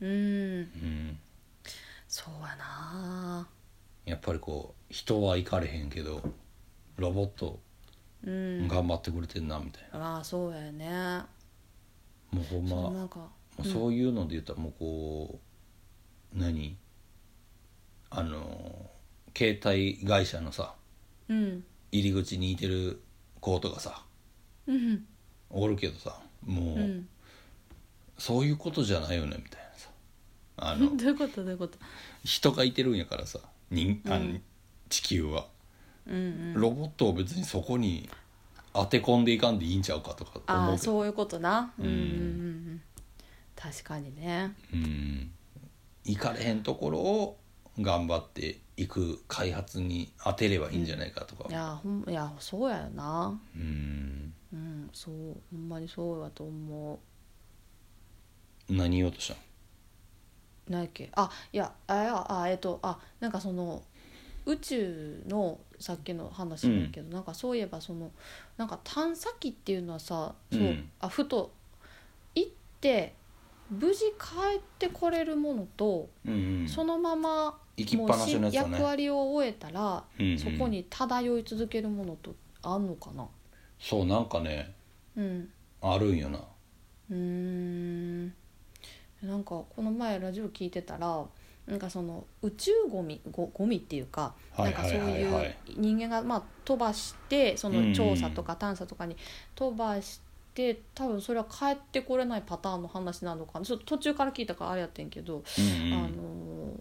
[0.00, 0.08] うん。
[0.08, 1.18] うん、
[2.08, 3.48] そうやな。
[4.04, 6.22] やっぱりこう人は行かれへんけど
[6.96, 7.58] ロボット
[8.24, 8.68] うん。
[8.68, 11.22] 頑張ってくれてんなみたいな、ああそうやね。
[12.30, 15.40] もうほんまそうなんかもうそういうので言ったらもうこ
[16.34, 16.76] う何？
[18.10, 18.90] あの
[19.36, 20.74] 携帯会社のさ
[21.28, 21.64] うん。
[21.92, 23.00] 入り口にいてる
[23.44, 24.02] 子とかさ
[24.66, 25.04] うん。
[25.50, 27.08] おるけどさもう、うん。
[28.18, 29.90] そういうことじゃないよねみたいなさ。
[30.56, 31.42] あの どういうこと？
[31.44, 31.78] どういうこと？
[32.24, 33.40] 人がいてるんやからさ
[33.70, 34.42] 人あの、うん
[34.88, 35.46] 地球は。
[36.06, 36.54] うんうん。
[36.54, 38.08] ロボットを別にそこに
[38.72, 40.74] 当て込んでいかんでいいんちゃうかとかあ思うけど。
[40.74, 41.72] あそういうことな。
[41.78, 41.86] うん。
[41.86, 42.10] うんうんうんう
[42.74, 42.82] ん。
[43.56, 44.54] 確かにね。
[44.72, 45.30] うん。
[46.04, 47.38] 行かれへんところを
[47.80, 51.46] 頑張っていく開発に当てればいいんじゃないかとか。
[51.48, 53.40] いやほんいやそうやよな。
[53.54, 54.34] うん。
[54.52, 55.14] うんそう。
[55.14, 57.00] ほんまにそうやと思
[58.68, 59.40] 何言おうとしたの
[60.68, 61.10] うなんやっけ？
[61.14, 63.82] あいやあいやあえっとあなんかその
[64.46, 68.10] 宇宙のさっきの話だけど、なんかそういえばその
[68.56, 70.90] なんか探査機っていうのはさそう、うん。
[71.00, 71.52] あふと
[72.34, 72.50] 行っ
[72.80, 73.14] て
[73.70, 76.68] 無事帰ってこれるものと、うんうん。
[76.68, 78.72] そのまま行きっぱなしのやつだね。
[78.74, 80.38] 役割を終えたら、うんうん。
[80.38, 83.26] そこに漂い続けるものとあんのかな？
[83.78, 84.74] そうなんかね
[85.16, 85.48] うん。
[85.82, 86.38] あるんよな。
[87.10, 88.26] うーん。
[89.22, 91.24] なんかこの前ラジオ聞いてたら
[91.66, 95.22] なんかその宇宙ゴミゴゴミっていうか、はいはいはいはい。
[95.22, 99.16] なんかそういう人間がまあ飛ばしてその調査とか探査とかに
[99.54, 100.20] 飛ばし
[100.54, 103.64] て多分それは帰ってこれないパターンの話なのかな。
[103.64, 105.92] ちょっと途中から聞いたからあれやってんけど、うんうん。
[105.94, 106.80] あの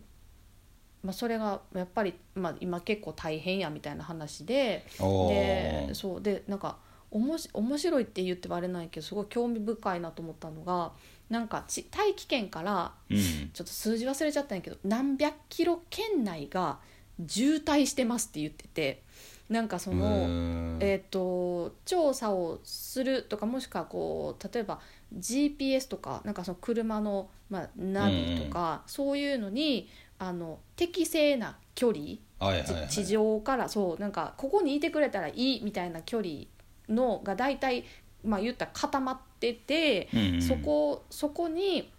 [1.04, 6.78] まあ、それがやっぱり、まあ、今結構大変やみたいな話でおでーそうでなんか
[7.12, 10.93] おもし面白いって言ってはあれないけどすごい興味深いなと思ったのが
[11.30, 13.18] なんかち大気圏からうん。
[13.54, 16.80] ちょっと数字忘れちゃったんやけど何百キロ圏内が
[17.28, 19.04] 渋滞してますって言ってて
[19.49, 20.64] なんかその。
[20.80, 24.82] えー、と調査をするとかもしくはこう例えば
[25.18, 29.88] GPS とかなんかその車の、まあ、ナビとか、そういうのに
[30.24, 32.03] あの適正な距離、
[32.39, 32.88] はいはいはい。
[32.88, 36.45] 地上からそうなんかここにいてくれたらいいみたいな距離
[36.89, 37.86] のが大体
[38.24, 41.91] まあ言ったら固まってて、うんうんそこそこに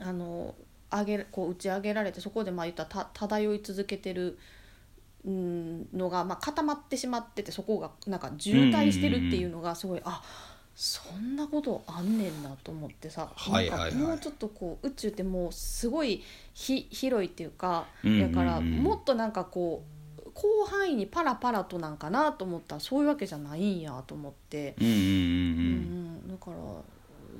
[0.00, 0.54] あの
[0.90, 4.38] 上げこう打ち上げられてそこでまあ言ったらた漂い続けてる
[5.24, 10.22] うんのが、まあ、固まってしまっててそこがなんか渋滞してるっていうのがすごい、あ
[10.74, 13.94] そんなことあんねんなと思ってさ、はいはいはい。
[13.94, 16.22] なんかもうちょっとこう宇宙ってもうすごい
[16.52, 18.32] ひ広いっていうかうんうんうん。
[18.32, 19.84] だからもっとなんかこ
[20.18, 22.76] う広範囲にパラパラとなんかなと思った。
[22.76, 24.74] らそういうわけじゃないんやと思って。
[24.80, 26.56] うんうんうんううんん、だから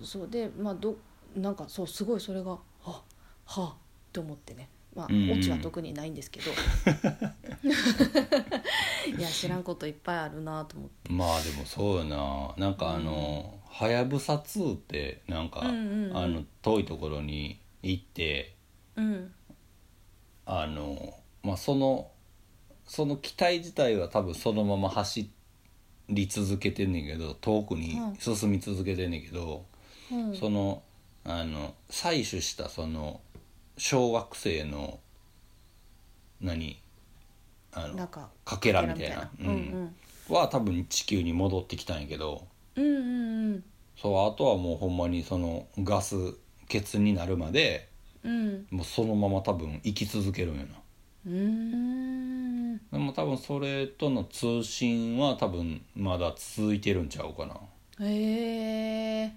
[0.05, 0.29] そう。
[0.29, 0.97] でまあど
[1.35, 3.03] なんかそうすごいそれがはは
[3.47, 5.31] あって思ってねまあうん。
[5.31, 6.51] うんオチは特にないんですけど。
[9.19, 11.13] いや知らんこといっぱいあるなと思って。
[11.13, 12.55] まあでもそうよな。
[12.57, 16.17] なんかあの「はやぶさ2」ってなんか、うんうんうん。
[16.17, 18.55] あの遠いところに行って
[18.97, 19.33] うん。
[20.47, 22.11] あのまあその
[22.87, 25.31] その機体自体は多分そのまま走
[26.11, 29.65] り続けてんねんけど遠くに進み続けてんねんけど、
[30.13, 30.37] うん。
[30.37, 30.83] その
[31.25, 33.21] あの採取したその
[33.77, 35.01] 小惑星の
[36.41, 36.81] 何？
[37.73, 39.31] あのなんかかけらみたいな。
[39.41, 39.95] うん。
[40.29, 42.47] は多分地球に戻ってきたんやけど。
[42.77, 43.65] うんうんうん。
[43.97, 46.17] そうあとはもうほんまにそのガス
[46.71, 47.89] 欠になるまで
[48.23, 48.67] うん。
[48.71, 50.69] もうそのまま多分生き続けるんやな。
[51.27, 52.79] うーん。
[52.79, 57.61] でも多分それとの通信は多分まだ続いてるんちゃうかな。
[58.07, 59.33] へえ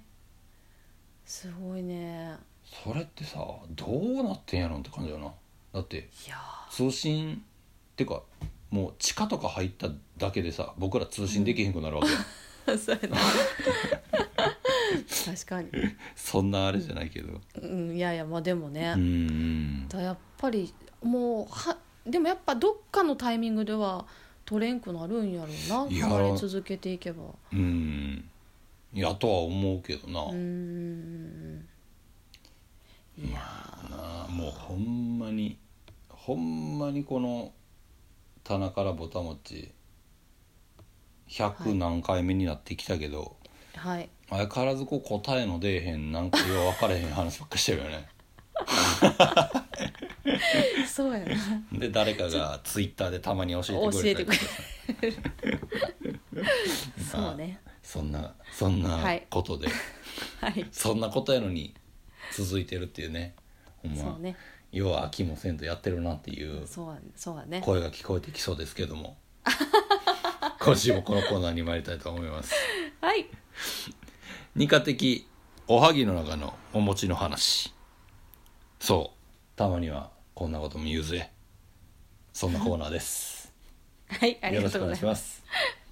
[1.26, 2.36] すごいね
[2.84, 3.40] それってさ
[3.72, 5.32] どうなってんやろんって感じだな。
[5.74, 6.10] だって
[6.70, 8.22] 通信ってか
[8.70, 13.18] もう地下とか入っただけでさ僕ら通信できへんくなるわけや、ー そうやな。
[15.26, 15.70] 確かに。
[16.16, 17.42] そんなあれじゃないけど。
[17.62, 19.88] うんいやいやまあでもね、うんうん。
[19.88, 24.06] だやっぱりもうはでもやっぱどっかのタイミングでは
[24.46, 27.24] 取れんくなるんやろういやな離れ続けていけば。
[27.52, 28.30] うん。
[28.94, 31.47] いやとは思うけどな、うーん
[33.18, 33.40] いや
[33.90, 35.58] なあもうほんまに
[36.10, 37.52] ほんまにこの
[38.44, 39.72] 棚からぼたもち
[41.30, 43.36] 100何回目になってきたけど、
[43.76, 44.10] はい。
[44.30, 48.08] 相変わらずこう答えの出えへんなんか よう分かれへん話ばっかりしてるよね。
[50.88, 51.36] そうやな。
[51.80, 55.18] で誰かがツイッターでたまに教えてくれたりれる。
[57.12, 57.60] そうね。
[57.84, 59.68] そんなそんなはいことで、
[60.42, 60.68] はい。
[60.72, 61.74] そんなことやのに
[62.34, 63.36] 続いてるっていうね。
[63.84, 63.98] ほんま。
[63.98, 64.36] そうね。
[64.72, 67.62] 要は飽きもせんとやってるなっていうそうやそうやね。
[67.64, 69.18] 声が聞こえてきそうですけども。
[70.60, 72.54] 今週もこのコーナーに参りたいと思います。
[73.02, 73.28] はい。
[74.56, 75.28] 二課的
[75.68, 77.74] おはぎの中のお餅の話。
[78.80, 79.58] そう。
[79.58, 81.32] たまにはこんなことも言うぜ。
[82.34, 83.38] そんなコーナーです。
[84.08, 85.44] はいありよろしくお願いがとうございましますす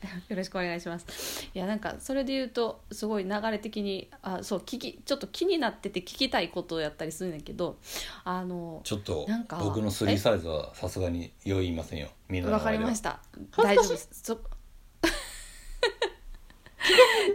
[0.29, 1.49] よろしくお願いします。
[1.53, 7.77] いやなんかそれで言うとすごい流れ的にあそう聞きちょっと気になってて聞きたいことをやったりするんだけど
[8.23, 12.09] あのちょっとなんか僕のスリーサイズはさすがに酔いませんよ。
[12.29, 13.19] みんなのわかりました。
[13.57, 14.09] 大丈夫です。
[14.11, 14.39] そ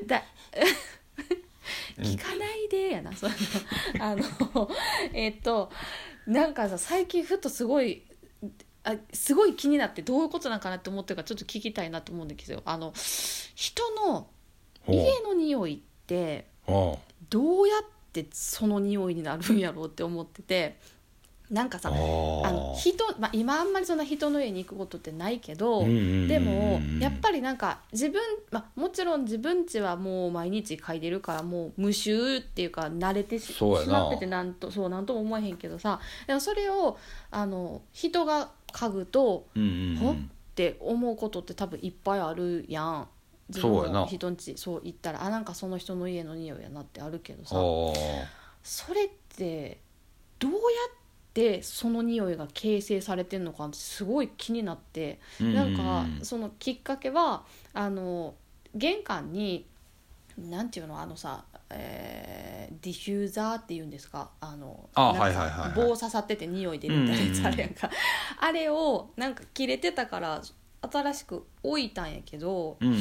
[0.07, 0.25] だ
[1.99, 3.13] 聞かないでやな。
[3.13, 3.35] その
[4.01, 4.25] あの
[5.13, 5.71] えっと
[6.27, 8.03] なんかさ最近ふとすごい
[8.91, 12.63] あすごい気になってどういうことなんかなって思ってるからちょっと聞きたいなと思うんですよ。
[12.65, 12.93] あの
[13.55, 14.29] 人の
[14.89, 17.83] 家の匂いってほどうやっ
[18.13, 20.79] てその匂いになるんやろうって思ってて
[21.51, 28.23] なんかさうああの人、まあ、今あんまりそんな人の家に行くことってないけど、でもやっぱりなんか自分、
[28.53, 36.97] まあ、もちろん自分家はもう毎日嗅いでるからもう無臭っていうか慣れてしまっててなんとそうなんとも思えへんけどさでもそれを
[37.33, 43.09] あの人が嗅ぐとうんうんうほっんて思うことって多分いっぱいあるやん。
[43.49, 44.01] 自分そうやな。
[44.01, 47.57] も人んちそう行ったらあなんかその人の家の匂いやなってあるけどさ。
[48.63, 49.81] それって
[50.39, 50.61] どうやっ
[51.33, 55.19] てその匂いが形成されてんのかってすごい気になって。
[55.41, 58.35] なんかそのきっかけはあの
[58.75, 59.67] 玄関に
[60.49, 61.01] なんていうの？
[61.01, 64.31] あのさ、えーディフューザーっていうんですか？
[64.41, 65.73] あのあなんかはいはいはいはい。
[65.89, 67.91] 棒刺さってて匂い出るみたいなやつあるやんか、
[68.39, 70.41] あれをなんか切れてたから
[70.91, 72.99] 新しく置いたんやけどうんうん。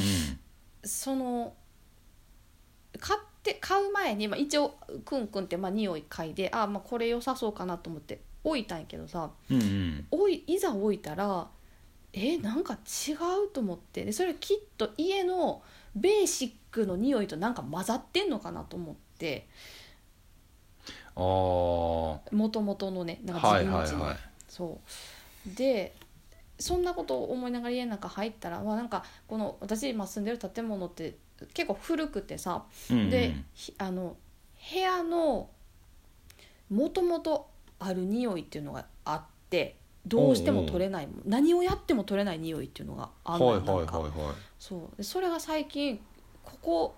[0.82, 1.54] その
[2.98, 4.74] 買って買う前に、まあ、一応
[5.04, 10.06] クンクンってまあ匂い嗅いであ、まあ、これ良さそうかなと思って置いたんやけどさうんうん。
[10.10, 11.48] 置いいざ置いたら
[12.12, 14.04] えなんか違うと思って。
[14.04, 15.62] でそれきっと家の
[15.94, 19.46] ベーシックの匂いとなんか混ざってんのかなと思って。
[21.16, 24.18] ああもともとのねなんかはい自分家の、はいはい
[24.48, 24.80] そ
[25.46, 25.56] う。
[25.56, 25.94] で
[26.58, 31.16] そんなことを思いながら家の中入ったら、まあ、なんかこの私今住んでる建物って
[31.54, 33.10] 結構古くてさうんうん。
[33.10, 34.16] でひあの
[34.72, 35.48] 部屋の
[36.70, 39.76] もともとある匂いっていうのがあって
[40.06, 44.96] どうしても取れない何をやっても取れない匂いっていうのがあるのよはいはいはいそう。
[44.96, 46.00] でそれが最近
[46.42, 46.94] ここ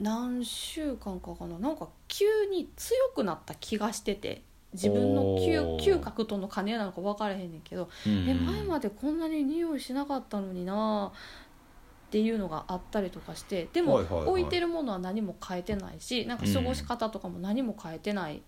[0.00, 1.58] 何週間かかな。
[1.58, 4.42] なんか急に強くなった気がしてて
[4.72, 8.28] 自分の嗅嗅覚との兼ねなのか分からへんねんけど、うんうん。
[8.28, 14.28] え前までこんなに匂いしなかったのになっていうのがあったりとかしてでもはいはいはい。
[14.28, 18.42] 置いてるものは何も変えてないしなんか過ごし方とかも何も変えてない、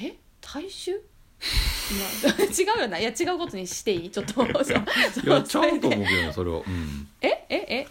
[0.00, 0.16] え？
[0.40, 1.00] 体臭
[2.58, 2.98] 違うよな。
[2.98, 4.10] いや違うことにしていい？
[4.10, 4.32] ちょっと。
[4.34, 7.28] そうそやちゃうと思それでうけどねそれは、うん、え？
[7.48, 7.54] え？
[7.68, 7.88] え？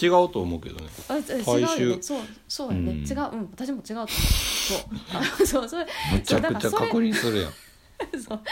[0.00, 0.88] 違うと思うけどね。
[1.08, 2.02] あ違うよね。
[2.02, 2.98] そうそうやね、うん。
[2.98, 3.30] 違う。
[3.32, 3.50] うん。
[3.52, 4.08] 私も違うと思う。
[4.08, 4.78] そう。
[5.12, 5.68] あそう。
[5.68, 7.52] それむちゃくちゃ確認するやん。
[8.22, 8.42] そう。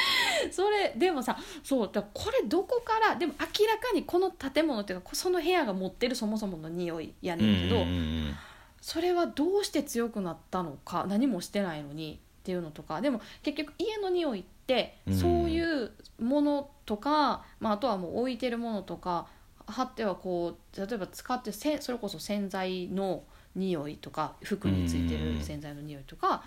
[0.51, 7.93] それでもさそうだからこれどこからでも明らかにこの建物っていうかその部屋が持ってるそもそもの匂いやねんけど、うんうんう
[8.31, 8.37] ん。
[8.81, 15.91] それはどうして強くなったのか何もしてないのにっていうのとかでも結局家の匂いってうんそういう
[16.21, 19.27] ものとか、まあ、あとはもう置いてるものとか
[19.67, 23.25] 貼ってはこう例えば使ってせそれこそ洗剤の
[23.57, 26.45] 匂いとか服についてる洗剤の匂いとか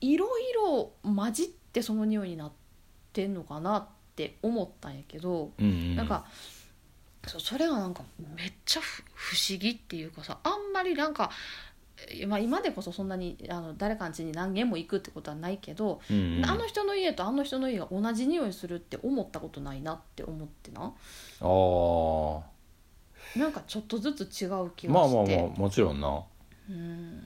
[0.00, 2.52] いろいろ混じってその匂いになっ
[3.12, 5.52] てんのかなって思ったんやけど。
[5.56, 6.26] うんうんなんか
[7.28, 8.02] それがなんか
[8.36, 11.71] めっちゃふ不思議っていうかさあんまりなんか、え
[12.26, 16.44] まあ、今でこそそんなにあの誰かの家に何軒も行くってことはないけど、うんうん。
[16.46, 20.92] あの人の家とあの人の家が同じ匂いするって思ったことないなって思ってな。
[21.40, 22.42] あー。
[23.38, 26.22] なんかちょっとずつ違う気がまあまあして、まあもちろんな。
[26.68, 27.22] うん。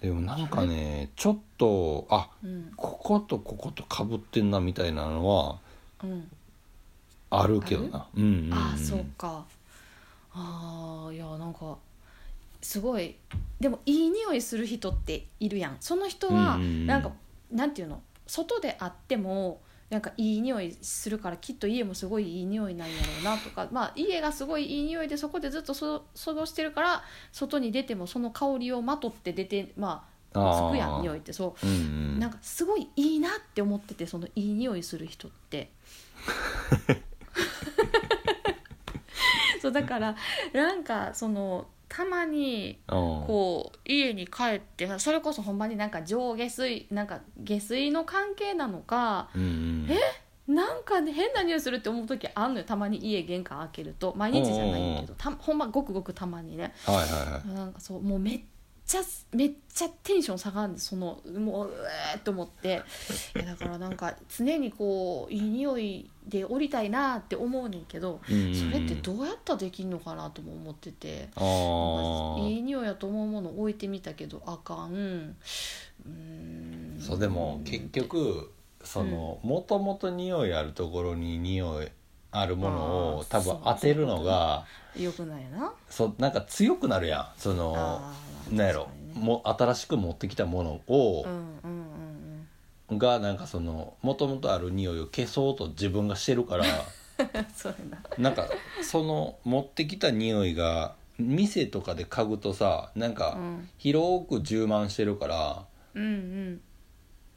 [0.00, 2.72] でもなんかねちょっとあうん。
[2.76, 5.58] こことこことかぶってんなみたいなのは
[6.02, 6.30] うん。
[7.30, 8.06] あるけどな。
[8.14, 9.44] うんうん、うん、ああそうか。
[10.32, 11.76] ああいやなんか
[12.64, 13.16] すごい。
[13.60, 15.76] でもいい匂いする人っているやん。
[15.80, 16.86] その人はうんうんうん。
[16.86, 17.12] なんか、
[17.52, 18.00] なんていうの？
[18.26, 19.60] 外であっても
[19.90, 27.02] なんかいい匂いするからきっと家もすごいいい匂いなんやろうなとか、まあ、家がすごいいい匂いでそこでずっとそ過ごしてるから
[27.32, 31.34] 外に出てもその香りをまとって出てまあつくやん匂いって。
[31.34, 31.66] そう。
[31.66, 31.76] うんう
[32.16, 32.18] ん。
[32.18, 35.70] なんかすごいいいなって思っててそのいい匂いする人って。
[39.60, 40.16] そうだから
[40.54, 42.96] なんかそのたまにうん。
[43.26, 50.54] こう家に帰ってそれこそほんまになんか上下水なんか下水の関係なのかうんうん。
[50.54, 52.98] なんかね変な匂いするって思う時あんのよたまに。
[52.98, 54.12] 家玄関開けると。
[54.16, 56.74] 毎日じゃないけどたほんまごくごくたまにね。
[56.84, 57.54] はいはいはい。
[57.54, 58.40] なんかそうもうめっ
[58.86, 59.00] ちゃ
[59.32, 61.72] めっちゃテンション下がるんですそのもうう
[62.12, 62.82] えーっと思って。
[63.34, 71.28] いやだからなんか常にこういい匂いで降りたいなって思うねんけどそれってどうやったらできんのかなとも思ってて。
[71.34, 72.48] あー。
[72.48, 74.92] いい匂いやと思うもの置いてみたけどあかん。
[74.92, 81.88] うーんそうでも結局そのもともと匂いあるところに匂い
[82.30, 84.66] あるものを多分当てるのが
[84.96, 85.72] よくないな。
[85.88, 87.28] そうなんか強くなるやん。
[87.36, 88.00] その
[88.50, 91.38] なんやろもう新しく持ってきたものをうんうん
[92.90, 96.64] うんがなんかそのもともとある匂いを消そうと自分がしてるから
[97.18, 97.74] うんそな。
[98.18, 98.48] なんか
[98.82, 103.68] その持ってきた匂いが店とかで嗅ぐとさなんかうん。
[103.78, 105.64] 広く充満してるから
[105.94, 106.60] うんうん。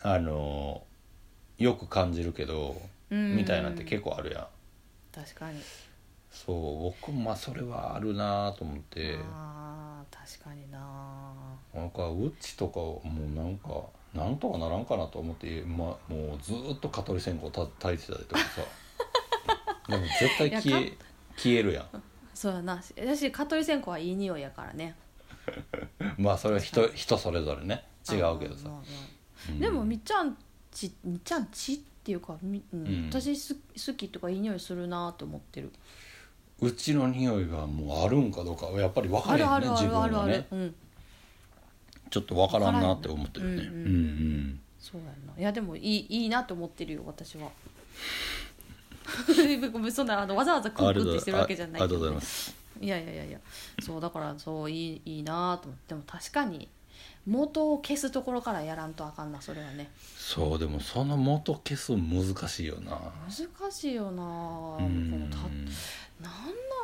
[0.01, 0.83] あの
[1.57, 4.47] よく感じるけどうんみたいなんて結構あるやん。
[5.13, 5.61] 確かに。
[6.31, 9.17] そう僕もまあそれはあるなと思って。
[9.33, 9.76] あー
[10.11, 10.79] 確かにな。
[11.73, 13.83] なんかうちとかもうなんか
[14.13, 18.61] なんとかならんかなと思って、ま、もうずーっと蚊取り線香た焚いてたりとかさ。
[19.87, 20.97] でも絶対消え
[21.37, 22.03] 消えるやん。
[22.33, 22.81] そうやな。
[22.97, 24.95] 私蚊取り線香はいい匂いやからね。
[26.17, 27.85] まあそれは人人それぞれね。
[28.09, 28.69] 違うけどさ。
[29.59, 30.37] でもみっちゃん
[30.71, 33.05] ちみっちゃんちっていうかみ、うんうん。
[33.09, 35.71] 私す好きとかいい匂いするなと思ってる
[36.59, 40.47] うちの匂いがもうあるんかどうかはやっぱり分かるあるあ自分るあるある、はね。
[40.51, 40.75] うん。
[42.09, 43.59] ちょっと分からんなって思ってるねうん。
[43.59, 43.65] うん。
[43.65, 45.33] うんそうやんな。
[45.37, 47.49] いやでもいいいいなと思ってるよ私は。
[49.91, 52.55] そんなあのわざわざクックってしてるわけじゃないありがとうございねます。
[52.79, 53.25] いやいやいや。
[53.25, 53.39] いや
[53.81, 55.89] そうだからそういいいいなと思って。
[55.89, 56.67] でも確かに
[57.25, 59.91] 元を消すところからやらんとあかんなそれはね。
[60.17, 62.97] そうでもその元消すの難しいよな。
[63.27, 64.23] 難しいよな。
[64.23, 65.29] こうん。
[65.29, 65.37] のた
[66.21, 66.33] なん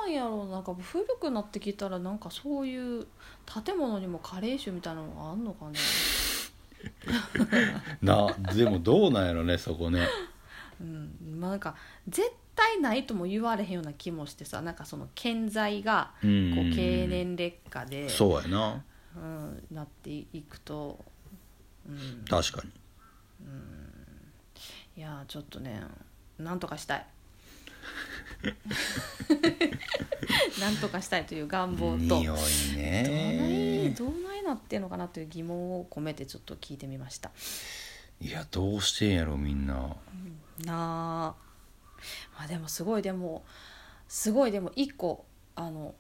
[0.05, 3.07] なんやろうなんか古くなってきたらなんかそういう
[3.63, 5.79] 建物にも加齢臭みたいなのがあんのかね？
[8.01, 10.07] なでもどうなんやろねそこね。
[10.81, 11.75] うんまあなんか
[12.07, 18.83] 絶対ないとも言われへんような気もしてさなんかその建材がうこうん経年劣化で、そうやな。
[19.15, 20.99] うん、なっていくと、
[21.87, 22.71] うん、確かに。
[24.95, 25.81] いやーちょっとね
[26.37, 27.05] なんとかしたい
[30.59, 32.19] なんとかしたいという願望と。
[32.19, 37.31] 匂いどないねどうないなってんのかなという疑問を込めてちょっと聞いてみました。
[38.19, 39.73] いやどうしてんやろみんな。
[39.73, 39.95] な
[40.67, 41.35] あ。
[42.37, 43.43] まあでもすごいでも
[44.07, 45.25] すごいでも一個
[45.55, 45.95] あの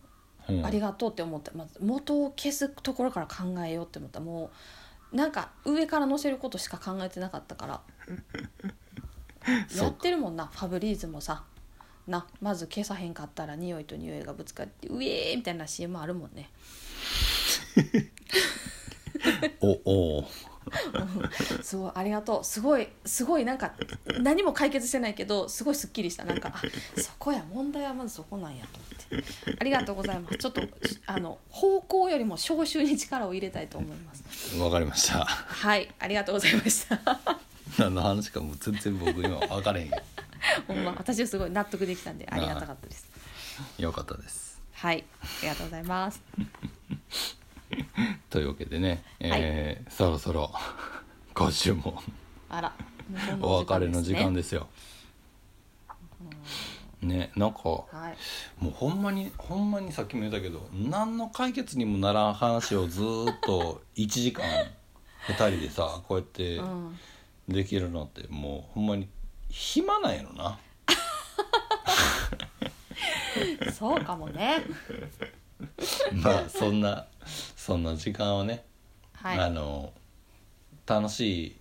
[0.49, 0.53] う。
[0.53, 4.19] んありがとうって思った、まず元を消すところから考えようって思った。
[4.19, 4.51] も
[5.13, 7.81] うなんか上から乗せることしか考えてなかったから。
[9.67, 11.43] そうやってるもんなファブリーズもさ
[12.07, 16.49] なまず消さへんかったら匂いと匂いがぶつかってうえーみたいな CM あるもんね。
[19.61, 19.69] お
[20.19, 20.27] お
[21.61, 22.43] すごいありがとう。
[22.43, 23.73] すごいすごいなんか
[24.19, 26.25] 何も解決してないけどすごいすっきりした。
[26.25, 26.61] なんかあ
[26.99, 28.79] そこや問題はまずそこなんやと
[29.11, 29.55] 思って。
[29.59, 30.37] ありがとうございます。
[30.37, 30.61] ちょっと
[31.05, 34.57] あの方向よりも消臭に力を入れたいと思います。
[34.57, 35.25] わかりました。
[35.25, 36.99] はいありがとうございました。
[37.77, 40.01] 何の話かもう全然僕今分からへんけど
[40.67, 43.07] ほんま私はすごい納得できたんでありがたかったです。
[43.77, 44.61] よかったです。
[44.73, 45.03] はい。
[45.21, 46.21] ありがとうございます。
[48.29, 50.51] というわけでね、えーそろそろ
[51.33, 52.01] 今週も
[52.49, 52.73] あら
[53.09, 54.67] もうそんなお別れの時間でですよ。
[57.01, 58.17] ねなんかもすねはい。
[58.61, 64.45] うほんまにほんまにさっきも言ったけど何の解決にもならん話をずーっと1時間
[65.27, 66.99] 2人でさこうやってうん。
[67.49, 69.09] できるのってもうほんまに
[69.53, 70.57] 暇なんやろな。
[73.71, 74.63] そうかもね。
[76.11, 77.05] まあそんな
[77.55, 78.65] そんな時間をね、
[79.13, 79.39] はい。
[79.39, 79.93] あの
[80.87, 81.59] 楽しい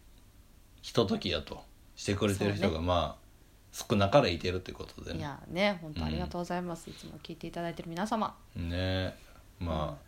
[0.80, 1.62] ひとときやと
[1.94, 3.22] してくれてる人がまあ
[3.72, 8.34] 少なからいてるってことでいねやね本当ありがとうございます、いつも聞いていただいてる皆様。
[8.56, 9.14] ね
[9.58, 9.98] ま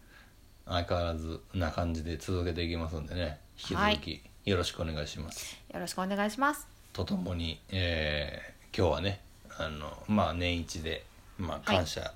[0.66, 3.40] あ、相変わらずな感じで続けていきますんでね。
[3.58, 9.20] 引き続きよろしくお願いします、よろしくお願いしますとともに、えー今日はね
[9.56, 11.04] あのまあ年一で、
[11.38, 12.12] まあ、感謝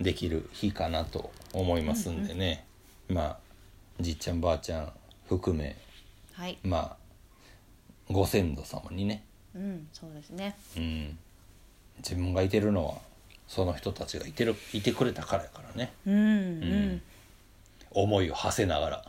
[0.00, 2.64] できる日かなと思いますんでね、
[3.08, 3.36] まあ
[4.00, 4.92] じっちゃんばあちゃん
[5.28, 5.76] 含め
[6.32, 6.58] はい。
[6.64, 9.22] まあご先祖様にね、
[9.54, 10.56] うんそうですね。
[10.76, 11.18] うん、
[11.98, 12.94] 自分がいてるのは
[13.46, 15.92] その人たちがいてるいてくれたからやからね。
[16.06, 16.14] うん。
[16.14, 17.02] うん、
[17.92, 19.04] 思いを馳せながら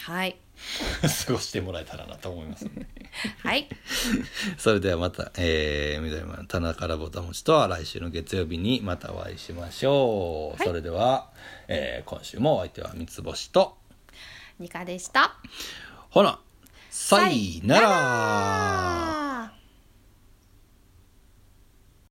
[0.00, 0.36] はい。
[1.26, 2.86] 過ごしてもらえたらなと思いますんで
[3.42, 3.68] はい。
[4.58, 10.68] それではまた、えー、緑山の棚からぼたもちとは来週の月曜日にまたお会いしましょう、はい。
[10.68, 11.30] それでは、
[11.68, 13.76] えー今週もお相手は三つ星と。
[14.58, 15.36] ニカでした。
[16.10, 16.40] ほな
[16.90, 19.15] さいなら